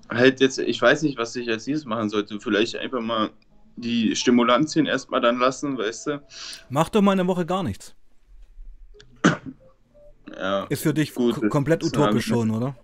[0.10, 2.40] halt jetzt, ich weiß nicht, was ich als nächstes machen sollte.
[2.40, 3.30] Vielleicht einfach mal
[3.76, 6.24] die Stimulantien erstmal dann lassen, weißt du?
[6.70, 7.94] Mach doch mal eine Woche gar nichts.
[10.38, 12.76] Ja, ist für dich gut, komplett utopisch schon, oder?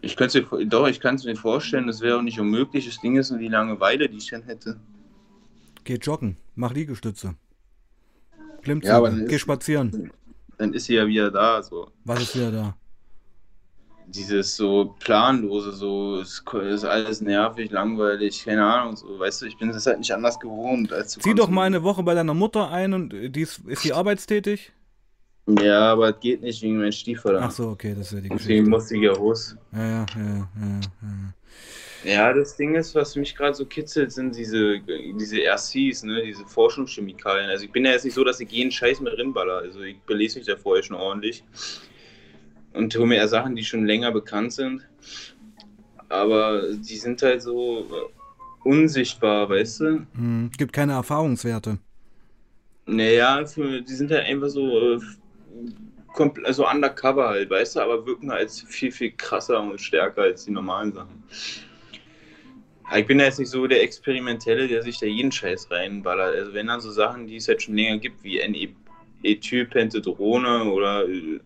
[0.00, 2.86] Ich könnte doch, ich kann es mir vorstellen, das wäre auch nicht unmöglich.
[2.86, 4.78] Das Ding ist nur die Langeweile, die ich dann hätte.
[5.86, 7.36] Geh joggen, mach Liegestütze.
[8.62, 10.10] Klimmzüge, ja, geh spazieren.
[10.58, 11.62] Dann ist sie ja wieder da.
[11.62, 11.92] So.
[12.04, 12.76] Was ist wieder da?
[14.08, 19.58] dieses so planlose, so ist, ist, alles nervig, langweilig, keine Ahnung, so, weißt du, ich
[19.58, 20.92] bin das halt nicht anders gewohnt.
[20.92, 23.92] Als Zieh doch mal eine Woche bei deiner Mutter ein und die ist, ist sie
[23.92, 24.72] arbeitstätig?
[25.60, 27.40] Ja, aber es geht nicht wegen meinem Stiefvater.
[27.42, 28.48] Ach so, okay, das ist ja die Geschichte.
[28.48, 29.56] Deswegen muss ich ja raus.
[29.72, 31.34] Ja, ja, ja, ja, ja.
[32.06, 36.46] Ja, das Ding ist, was mich gerade so kitzelt, sind diese, diese RCs, ne, diese
[36.46, 37.50] Forschungschemikalien.
[37.50, 39.58] Also ich bin ja jetzt nicht so, dass ich jeden Scheiß mit rinballer.
[39.58, 41.42] Also ich belese mich da vorher schon ordentlich
[42.74, 44.86] und hole mir eher Sachen, die schon länger bekannt sind.
[46.08, 47.88] Aber die sind halt so
[48.62, 50.06] unsichtbar, weißt du?
[50.14, 51.78] Hm, gibt keine Erfahrungswerte.
[52.86, 55.00] Naja, für, die sind halt einfach so äh,
[56.44, 60.52] also undercover halt, weißt du, aber wirken halt viel, viel krasser und stärker als die
[60.52, 61.24] normalen Sachen.
[62.94, 66.36] Ich bin ja jetzt nicht so der Experimentelle, der sich da jeden Scheiß reinballert.
[66.36, 71.40] Also wenn dann so Sachen, die es halt schon länger gibt, wie N-Ethylpentadrone oder äh,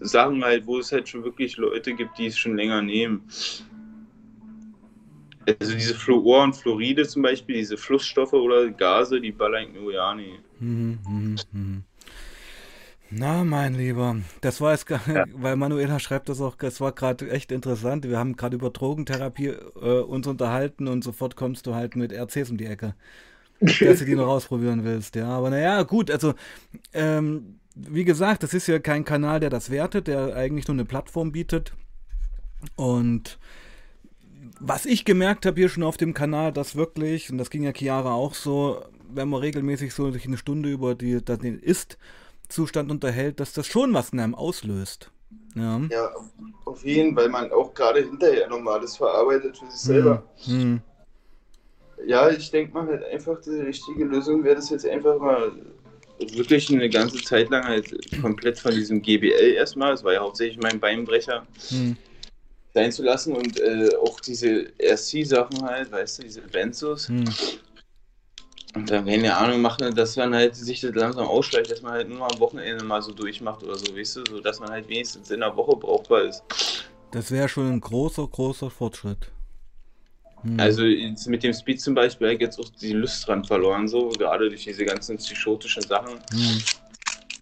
[0.00, 3.22] Sachen halt, wo es halt schon wirklich Leute gibt, die es schon länger nehmen.
[5.60, 10.14] Also diese Fluor und Fluoride zum Beispiel, diese Flussstoffe oder Gase, die ballern nur ja
[10.14, 10.40] nicht.
[10.58, 11.82] Mhm, mhm, mhm.
[13.10, 15.00] Na, mein Lieber, das war jetzt, ja.
[15.32, 18.08] weil Manuela schreibt das auch, es war gerade echt interessant.
[18.08, 19.48] Wir haben gerade über Drogentherapie
[19.80, 22.94] äh, uns unterhalten und sofort kommst du halt mit RCs um die Ecke,
[23.60, 25.14] dass du die noch ausprobieren willst.
[25.14, 26.34] Ja, aber naja, gut, also
[26.92, 30.84] ähm, wie gesagt, das ist ja kein Kanal, der das wertet, der eigentlich nur eine
[30.84, 31.74] Plattform bietet.
[32.74, 33.38] Und
[34.58, 37.72] was ich gemerkt habe hier schon auf dem Kanal, dass wirklich, und das ging ja
[37.72, 41.60] Chiara auch so, wenn man regelmäßig so sich eine Stunde über die, den
[42.48, 45.10] Ist-Zustand unterhält, dass das schon was in einem auslöst.
[45.54, 46.10] Ja, ja
[46.64, 50.22] auf jeden Fall, weil man auch gerade hinterher nochmal alles verarbeitet für sich selber.
[50.44, 50.80] Hm.
[52.06, 55.52] Ja, ich denke mal halt einfach, die richtige Lösung wäre das jetzt einfach mal
[56.18, 60.58] wirklich eine ganze Zeit lang halt komplett von diesem GBL erstmal, das war ja hauptsächlich
[60.62, 61.96] mein Beinbrecher, hm.
[62.74, 67.08] sein zu lassen und äh, auch diese RC-Sachen halt, weißt du, diese Benzos.
[67.08, 67.24] Hm.
[68.76, 72.10] Und dann, keine Ahnung, machen, dass man halt sich das langsam ausschleicht, dass man halt
[72.10, 75.30] nur am Wochenende mal so durchmacht oder so, weißt du, so dass man halt wenigstens
[75.30, 76.42] in der Woche brauchbar ist.
[77.10, 79.30] Das wäre schon ein großer, großer Fortschritt.
[80.42, 80.60] Hm.
[80.60, 84.10] Also mit dem Speed zum Beispiel habe ich jetzt auch die Lust dran verloren, so
[84.10, 86.20] gerade durch diese ganzen psychotischen Sachen.
[86.30, 86.62] Hm.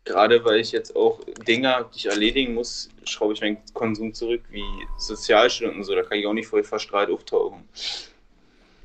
[0.05, 1.19] Gerade weil ich jetzt auch
[1.49, 4.63] Dinge, die ich erledigen muss, schraube ich meinen Konsum zurück, wie
[4.99, 5.97] Sozialstunden so.
[5.97, 7.65] Da kann ich auch nicht voll verstrahlt auftauchen.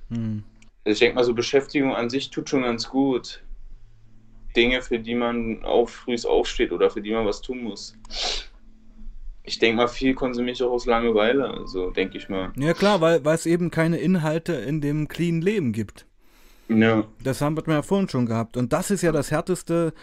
[0.10, 0.44] Hm.
[0.86, 3.44] Also ich denke mal, so Beschäftigung an sich tut schon ganz gut.
[4.56, 7.96] Dinge, für die man auch früh aufsteht oder für die man was tun muss
[9.50, 12.54] ich denke mal, viel konsumiere ich auch aus Langeweile, so denke ich mal.
[12.56, 16.06] Ja klar, weil, weil es eben keine Inhalte in dem clean Leben gibt.
[16.68, 17.06] Ja.
[17.24, 18.58] Das haben wir ja vorhin schon gehabt.
[18.58, 19.94] Und das ist ja das Härteste,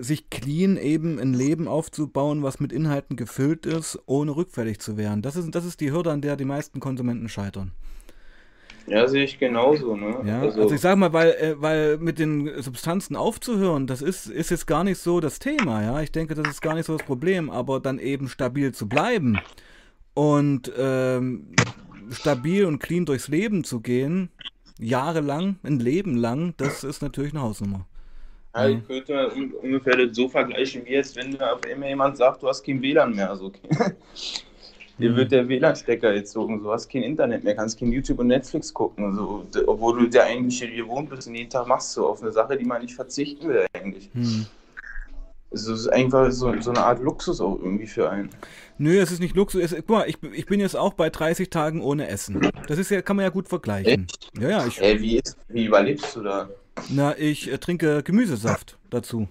[0.00, 5.22] sich clean eben ein Leben aufzubauen, was mit Inhalten gefüllt ist, ohne rückfällig zu werden.
[5.22, 7.72] Das ist, das ist die Hürde, an der die meisten Konsumenten scheitern.
[8.86, 9.96] Ja, sehe ich genauso.
[9.96, 10.16] Ne?
[10.24, 14.26] Ja, also, also ich sag mal, weil, äh, weil mit den Substanzen aufzuhören, das ist,
[14.26, 15.82] ist jetzt gar nicht so das Thema.
[15.82, 18.88] Ja, ich denke, das ist gar nicht so das Problem, aber dann eben stabil zu
[18.88, 19.38] bleiben
[20.14, 21.54] und ähm,
[22.10, 24.30] stabil und clean durchs Leben zu gehen,
[24.78, 27.86] jahrelang, ein Leben lang, das ist natürlich eine Hausnummer.
[28.54, 29.30] Ja, ich könnte
[29.62, 33.30] ungefähr so vergleichen, wie jetzt, wenn auf einmal jemand sagt, du hast kein WLAN mehr.
[33.30, 33.94] Also, okay.
[35.00, 38.72] Dir wird der WLAN-Stecker gezogen, du hast kein Internet mehr, kannst kein YouTube und Netflix
[38.72, 42.30] gucken, also, obwohl du dir eigentlich gewohnt bist und jeden Tag machst du auf eine
[42.30, 44.10] Sache, die man nicht verzichten will eigentlich.
[44.12, 44.46] Hm.
[45.52, 48.30] Es ist einfach so, so, eine Art Luxus auch irgendwie für einen.
[48.78, 49.60] Nö, es ist nicht Luxus.
[49.60, 52.52] Es, guck mal, ich, ich bin jetzt auch bei 30 Tagen ohne Essen.
[52.68, 54.04] Das ist ja, kann man ja gut vergleichen.
[54.04, 54.30] Echt?
[54.40, 54.66] Ja, ja.
[54.66, 56.48] Ich, hey, wie, ist, wie überlebst du da?
[56.88, 59.28] Na, ich äh, trinke Gemüsesaft dazu.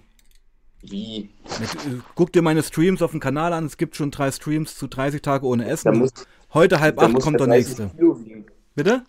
[0.82, 1.28] Wie?
[1.44, 3.66] Äh, guck dir meine Streams auf dem Kanal an.
[3.66, 5.98] Es gibt schon drei Streams zu 30 Tage ohne Essen.
[5.98, 6.12] Muss,
[6.52, 7.90] Heute halb acht kommt der nächste.
[8.74, 9.04] Bitte?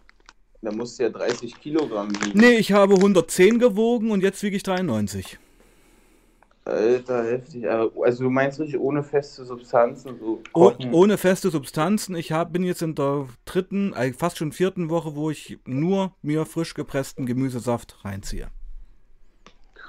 [0.61, 2.38] Da musst du ja 30 Kilogramm wiegen.
[2.38, 5.39] Nee, ich habe 110 gewogen und jetzt wiege ich 93.
[6.65, 7.67] Alter, heftig.
[7.67, 10.19] Also du meinst nicht ohne feste Substanzen?
[10.19, 12.15] So oh, ohne feste Substanzen.
[12.15, 16.13] Ich hab, bin jetzt in der dritten, äh, fast schon vierten Woche, wo ich nur
[16.22, 18.49] mir frisch gepressten Gemüsesaft reinziehe.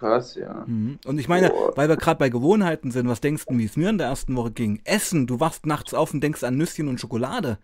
[0.03, 0.65] Krass, ja.
[0.67, 0.99] Mhm.
[1.07, 1.71] Und ich meine, oh.
[1.77, 4.35] weil wir gerade bei Gewohnheiten sind, was denkst du, wie es mir in der ersten
[4.35, 4.81] Woche ging?
[4.83, 7.59] Essen, du wachst nachts auf und denkst an Nüsschen und Schokolade.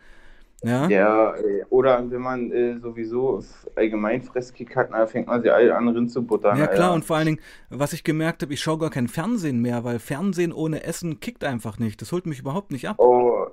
[0.63, 1.35] Ja, ja
[1.71, 3.43] oder wenn man äh, sowieso
[3.75, 6.57] allgemein Fresskick hat, dann fängt man sie alle an Rind zu buttern.
[6.57, 6.95] Ja klar, ja.
[6.95, 9.99] und vor allen Dingen, was ich gemerkt habe, ich schaue gar kein Fernsehen mehr, weil
[9.99, 12.01] Fernsehen ohne Essen kickt einfach nicht.
[12.01, 13.01] Das holt mich überhaupt nicht ab.
[13.01, 13.47] Oh,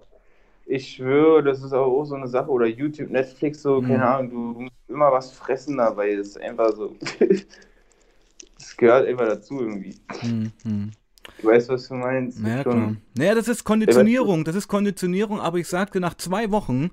[0.67, 2.51] ich schwöre, das ist auch so eine Sache.
[2.51, 3.87] Oder YouTube, Netflix, so, mhm.
[3.87, 6.15] keine Ahnung, du musst immer was fressen dabei.
[6.15, 6.95] Das ist einfach so.
[8.65, 9.95] das gehört einfach dazu irgendwie.
[10.23, 10.91] Mhm.
[11.41, 12.39] Du weißt, was du meinst.
[12.39, 12.95] Naja, klar.
[13.17, 14.43] Naja, das ist Konditionierung.
[14.43, 16.91] Das ist Konditionierung, aber ich sagte, nach zwei Wochen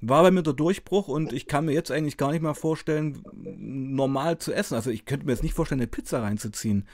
[0.00, 3.22] war bei mir der Durchbruch und ich kann mir jetzt eigentlich gar nicht mehr vorstellen,
[3.32, 4.74] normal zu essen.
[4.74, 6.86] Also ich könnte mir jetzt nicht vorstellen, eine Pizza reinzuziehen.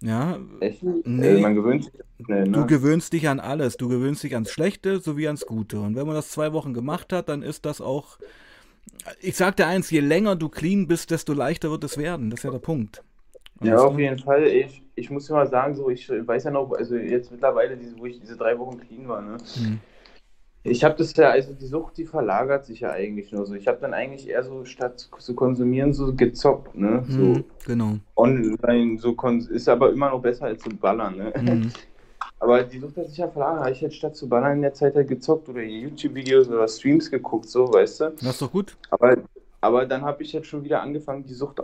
[0.00, 0.38] Ja.
[0.60, 0.82] Echt?
[0.82, 1.28] Nee.
[1.28, 1.92] Also man gewöhnt sich
[2.24, 2.52] schnell, ne?
[2.52, 3.76] Du gewöhnst dich an alles.
[3.76, 5.80] Du gewöhnst dich ans Schlechte sowie ans Gute.
[5.80, 8.18] Und wenn man das zwei Wochen gemacht hat, dann ist das auch.
[9.20, 12.30] Ich sag dir eins, je länger du clean bist, desto leichter wird es werden.
[12.30, 13.02] Das ist ja der Punkt.
[13.60, 14.46] Ja, auf jeden Fall.
[14.46, 18.06] Ich, ich muss mal sagen, so ich weiß ja noch, also jetzt mittlerweile, diese, wo
[18.06, 19.36] ich diese drei Wochen clean war, ne?
[19.56, 19.80] Mhm.
[20.64, 23.54] Ich habe das ja, also die Sucht, die verlagert sich ja eigentlich nur so.
[23.54, 27.04] Ich habe dann eigentlich eher so statt zu konsumieren so gezockt, ne?
[27.08, 27.96] So mhm, genau.
[28.16, 29.16] Online, so
[29.50, 31.32] ist aber immer noch besser als zu ballern, ne?
[31.36, 31.72] Mhm.
[32.40, 33.60] Aber die Sucht hat sich ja verlagert.
[33.60, 37.10] Habe ich jetzt statt zu ballern in der Zeit halt gezockt oder YouTube-Videos oder Streams
[37.10, 38.10] geguckt, so, weißt du?
[38.10, 38.76] Das ist doch gut.
[38.90, 39.16] Aber,
[39.60, 41.60] aber dann habe ich jetzt schon wieder angefangen, die Sucht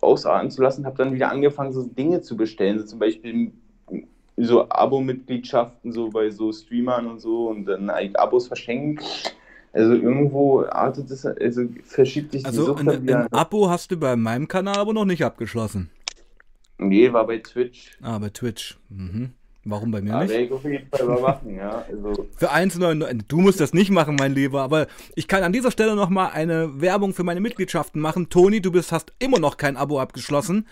[0.00, 3.52] ausarten zu lassen, habe dann wieder angefangen, so Dinge zu bestellen, so zum Beispiel
[4.36, 9.04] so Abo-Mitgliedschaften so bei so Streamern und so und dann like, Abos verschenken.
[9.72, 13.96] Also irgendwo artet es, also verschiebt sich also die Sucht ein, ein Abo hast du
[13.96, 15.90] bei meinem Kanal aber noch nicht abgeschlossen.
[16.78, 17.98] Nee, war bei Twitch.
[18.02, 18.78] Ah, bei Twitch.
[18.88, 19.32] Mhm.
[19.68, 20.32] Warum bei mir ja, nicht?
[20.32, 21.84] Ich auf jeden Fall überwachen, ja.
[21.88, 22.28] Also.
[22.36, 23.22] Für 1,99.
[23.26, 24.86] Du musst das nicht machen, mein Lieber, aber
[25.16, 28.28] ich kann an dieser Stelle nochmal eine Werbung für meine Mitgliedschaften machen.
[28.28, 30.68] Toni, du bist, hast immer noch kein Abo abgeschlossen.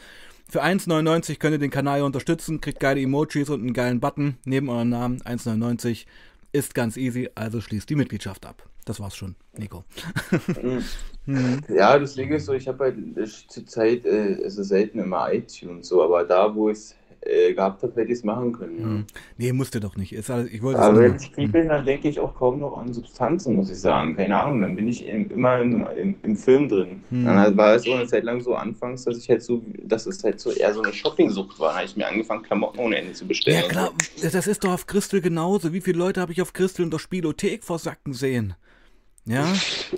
[0.48, 4.68] Für 1,99 könnt ihr den Kanal unterstützen, kriegt geile Emojis und einen geilen Button neben
[4.68, 5.20] eurem Namen.
[5.22, 6.06] 1,99
[6.52, 8.62] ist ganz easy, also schließt die Mitgliedschaft ab.
[8.84, 9.84] Das war's schon, Nico.
[11.68, 12.96] Ja, deswegen ist so, ich habe halt
[13.48, 17.54] zur Zeit, äh, es ist selten immer iTunes so, aber da, wo ich es äh,
[17.54, 18.80] gehabt habe, hätte ich es machen können.
[18.80, 18.86] Ja.
[18.86, 19.04] Mhm.
[19.38, 20.12] Nee, musste doch nicht.
[20.12, 22.76] Ist alles, ich wollte Aber wenn ich Krieg bin, dann denke ich auch kaum noch
[22.76, 24.16] an Substanzen, muss ich sagen.
[24.16, 27.02] Keine Ahnung, dann bin ich in, immer in, in, im Film drin.
[27.10, 27.24] Hm.
[27.24, 30.22] Dann war es auch eine Zeit lang so anfangs, dass ich halt so, dass es
[30.22, 31.70] halt so eher so eine Shoppingsucht war.
[31.70, 33.62] Da habe ich mir angefangen, Klamotten ohne Ende zu bestellen.
[33.62, 35.72] Ja klar, das ist doch auf Christel genauso.
[35.72, 38.54] Wie viele Leute habe ich auf Christel in der Spielothek versacken sehen?
[39.26, 39.54] Ja,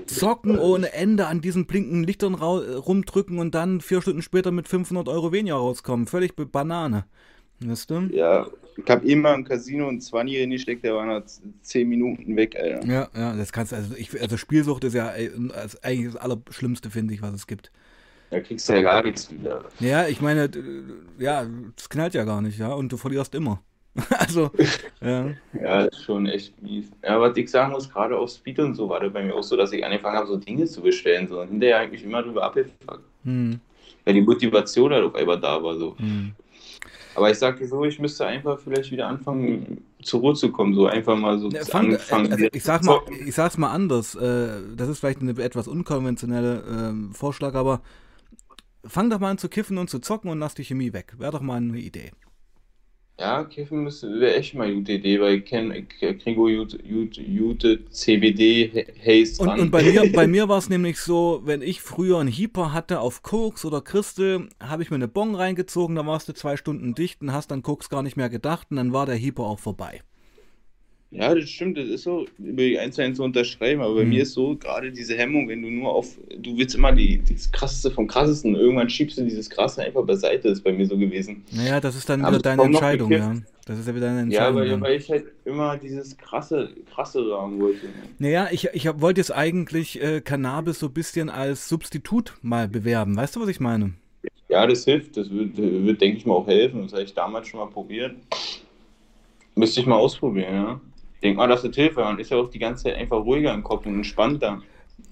[0.07, 5.09] zocken ohne Ende an diesen blinkenden Lichtern rumdrücken und dann vier Stunden später mit 500
[5.09, 6.07] Euro weniger rauskommen.
[6.07, 7.07] Völlig Banane.
[7.59, 8.09] Weißt du?
[8.13, 8.47] Ja,
[8.77, 11.23] ich habe immer im Casino einen 20 reingesteckt, der war nach
[11.63, 12.87] 10 Minuten weg, Alter.
[12.87, 15.09] Ja, ja, das kannst du, also, ich, also Spielsucht ist ja
[15.83, 17.73] eigentlich das Allerschlimmste, finde ich, was es gibt.
[18.31, 19.65] Da kriegst du ja gar nichts wieder.
[19.81, 20.51] Ja, ich meine,
[21.19, 23.63] ja, das knallt ja gar nicht, ja, und du verlierst immer.
[24.19, 24.51] also,
[25.01, 25.31] ja.
[25.61, 26.91] Ja, ist schon echt mies.
[27.03, 29.43] Ja, was ich sagen muss, gerade auf Speed und so war das bei mir auch
[29.43, 32.45] so, dass ich angefangen habe, so Dinge zu bestellen, so und hinterher eigentlich immer drüber
[32.45, 33.05] abgefuckt.
[33.25, 33.61] Hm.
[34.05, 35.97] Weil die Motivation halt auf einmal da war, so.
[35.99, 36.33] Hm.
[37.15, 40.87] Aber ich sage so, ich müsste einfach vielleicht wieder anfangen, zur Ruhe zu kommen, so
[40.87, 42.31] einfach mal so ja, fang, anfangen.
[42.31, 44.15] Also ich, sag mal, ich sag's mal anders.
[44.15, 47.81] Äh, das ist vielleicht eine etwas unkonventionelle ähm, Vorschlag, aber
[48.85, 51.15] fang doch mal an zu kiffen und zu zocken und lass die Chemie weg.
[51.17, 52.13] Wäre doch mal eine Idee.
[53.19, 58.87] Ja, kiffen wäre echt mal eine gute Idee, weil ich kenne kriege gute, gute CBD
[59.01, 62.31] Haze und, und bei mir, bei mir war es nämlich so, wenn ich früher einen
[62.31, 66.35] Hyper hatte auf Koks oder Christel, habe ich mir eine Bon reingezogen, da warst du
[66.35, 69.19] zwei Stunden dicht und hast dann Koks gar nicht mehr gedacht und dann war der
[69.19, 70.03] Hyper auch vorbei.
[71.13, 74.09] Ja, das stimmt, das ist so, über die Einzelnen zu unterschreiben, aber bei Mhm.
[74.11, 77.51] mir ist so, gerade diese Hemmung, wenn du nur auf, du willst immer die, das
[77.53, 81.45] Krasseste vom Krassesten, irgendwann schiebst du dieses Krasse einfach beiseite, ist bei mir so gewesen.
[81.53, 83.37] Naja, das ist dann Aber wieder deine Entscheidung, ja.
[83.67, 84.57] Das ist ja wieder deine Ja, Entscheidung.
[84.57, 84.81] weil, dann.
[84.83, 87.87] weil ich halt immer dieses Krasse, Krassere haben wollte.
[88.19, 92.69] Naja, ich, ich hab- wollte jetzt eigentlich äh, Cannabis so ein bisschen als Substitut mal
[92.69, 93.17] bewerben.
[93.17, 93.95] Weißt du, was ich meine?
[94.49, 97.49] Ja, das hilft, das wird, wird denke ich mal, auch helfen, das habe ich damals
[97.49, 98.15] schon mal probiert.
[99.55, 100.81] Müsste ich mal ausprobieren, ja.
[101.23, 103.65] Mal, dass das hilft, weil man ist ja auch die ganze Zeit einfach ruhiger im
[103.65, 104.63] Kopf und entspannter.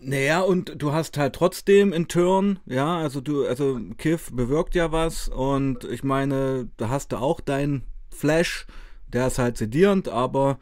[0.00, 4.92] Naja, und du hast halt trotzdem in Turn, ja, also du, also Kiff bewirkt ja
[4.92, 8.66] was und ich meine, da hast du auch deinen Flash,
[9.08, 10.58] der ist halt sedierend, aber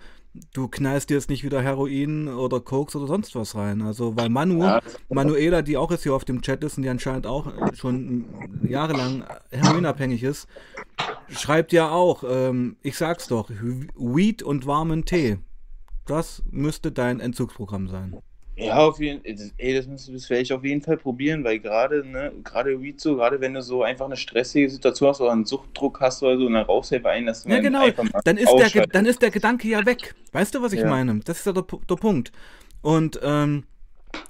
[0.55, 3.83] du knallst dir jetzt nicht wieder Heroin oder Koks oder sonst was rein.
[3.83, 4.81] Also, weil Manu, Ja.
[5.09, 8.25] Manuela, die auch jetzt hier auf dem Chat ist und die anscheinend auch schon
[8.63, 10.49] jahrelang heroinabhängig ist,
[11.29, 15.39] schreibt ja auch, ähm, ich sag's doch, Weed und warmen Tee.
[16.07, 18.17] Das müsste dein Entzugsprogramm sein.
[18.55, 19.51] Ja, auf jeden Fall.
[19.57, 23.41] Ey, das, das werde ich auf jeden Fall probieren, weil gerade, ne, gerade so, gerade
[23.41, 26.53] wenn du so einfach eine stressige Situation hast oder einen Suchtdruck hast oder so, und
[26.53, 27.91] dann rauchst du einfach ein, dass du Ja, dann genau.
[28.25, 30.15] Dann ist, der, Ge- dann ist der Gedanke ja weg.
[30.33, 30.87] Weißt du, was ich Ja.
[30.91, 31.19] meine?
[31.21, 32.31] Das ist ja der, der Punkt.
[32.83, 33.65] Und ähm,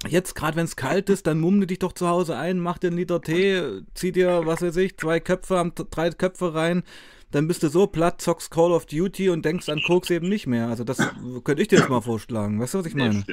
[0.09, 2.89] jetzt, gerade wenn es kalt ist, dann mummle dich doch zu Hause ein, mach dir
[2.89, 3.61] einen Liter Tee,
[3.95, 6.85] zieh dir, was weiß ich, zwei Köpfe, am- drei Köpfe rein.
[7.33, 10.47] Dann bist du so platt, zockst Call of Duty und denkst an Koks eben nicht
[10.47, 10.69] mehr.
[10.69, 10.99] Also das
[11.45, 12.61] könnte ich dir jetzt mal vorschlagen.
[12.61, 13.25] Weißt du, was ich meine?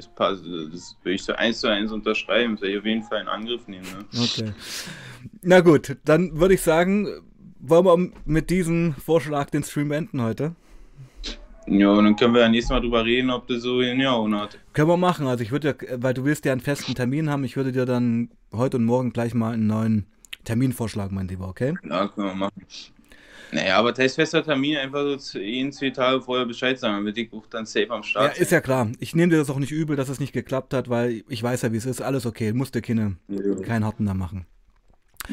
[0.00, 3.02] Das, passt, das will ich so eins zu eins unterschreiben, das werde ich auf jeden
[3.02, 3.84] Fall in Angriff nehmen.
[3.84, 4.04] Ne?
[4.18, 4.52] Okay.
[5.42, 7.06] Na gut, dann würde ich sagen,
[7.58, 10.54] wollen wir mit diesem Vorschlag den Stream beenden heute?
[11.66, 14.58] Ja, und dann können wir ja nächstes Mal drüber reden, ob das so hingehauen hat.
[14.72, 15.26] Können wir machen.
[15.26, 17.84] Also ich würde ja, weil du willst ja einen festen Termin haben, ich würde dir
[17.84, 20.06] dann heute und morgen gleich mal einen neuen
[20.44, 21.74] Terminvorschlag, mein Lieber, okay?
[21.88, 22.66] Ja, können wir machen.
[23.52, 27.32] Naja, aber testfester Termin einfach so zu- jeden zwei Tage vorher Bescheid sagen, damit ich
[27.32, 28.90] auch dann safe am Ja, Start ist ja klar.
[29.00, 31.62] Ich nehme dir das auch nicht übel, dass es nicht geklappt hat, weil ich weiß
[31.62, 32.00] ja, wie es ist.
[32.00, 32.52] Alles okay.
[32.52, 33.54] Musste keine, ja.
[33.62, 34.46] keinen harten da machen.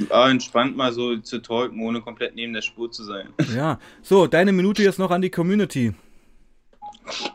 [0.09, 3.29] Ah, entspannt mal so zu talken, ohne komplett neben der Spur zu sein.
[3.55, 3.79] Ja.
[4.01, 5.93] So, deine Minute jetzt noch an die Community.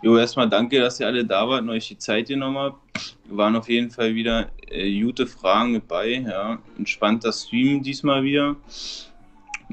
[0.02, 3.16] Jo, erstmal danke, dass ihr alle da wart und euch die Zeit genommen habt.
[3.30, 6.08] Waren auf jeden Fall wieder äh, gute Fragen mit bei.
[6.26, 6.58] Ja.
[6.76, 8.56] Entspannter Stream diesmal wieder.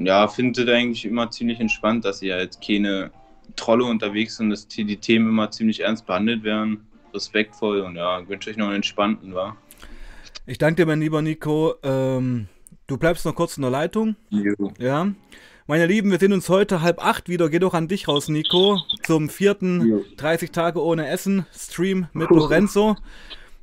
[0.00, 3.10] Ja, findet eigentlich immer ziemlich entspannt, dass ihr halt keine
[3.56, 6.86] Trolle unterwegs sind, dass die, Themen immer ziemlich ernst behandelt werden.
[7.12, 9.56] Respektvoll und ja, wünsche euch noch einen entspannten, wa?
[10.46, 11.74] Ich danke dir, mein lieber Nico.
[11.82, 12.48] Ähm,
[12.86, 14.16] du bleibst noch kurz in der Leitung.
[14.30, 14.72] Jo.
[14.78, 15.12] Ja.
[15.66, 17.48] Meine Lieben, wir sehen uns heute halb acht wieder.
[17.50, 18.80] Geh doch an dich raus, Nico.
[19.02, 20.04] Zum vierten Jo.
[20.16, 22.96] 30 Tage ohne Essen Stream mit Lorenzo.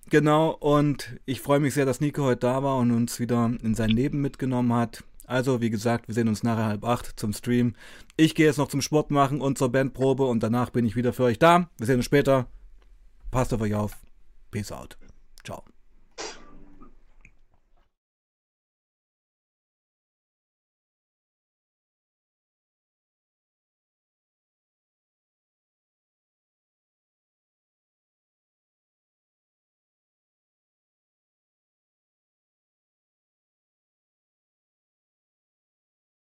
[0.10, 3.76] Genau, und ich freue mich sehr, dass Nico heute da war und uns wieder in
[3.76, 5.04] sein Leben mitgenommen hat.
[5.28, 7.76] Also, wie gesagt, wir sehen uns nachher halb acht zum Stream.
[8.16, 11.14] Ich gehe jetzt noch zum Sport machen und zur Bandprobe und danach bin ich wieder
[11.14, 11.70] für euch da.
[11.78, 12.48] Wir sehen uns später.
[13.30, 13.92] Passt auf euch auf.
[14.52, 14.98] Peace out.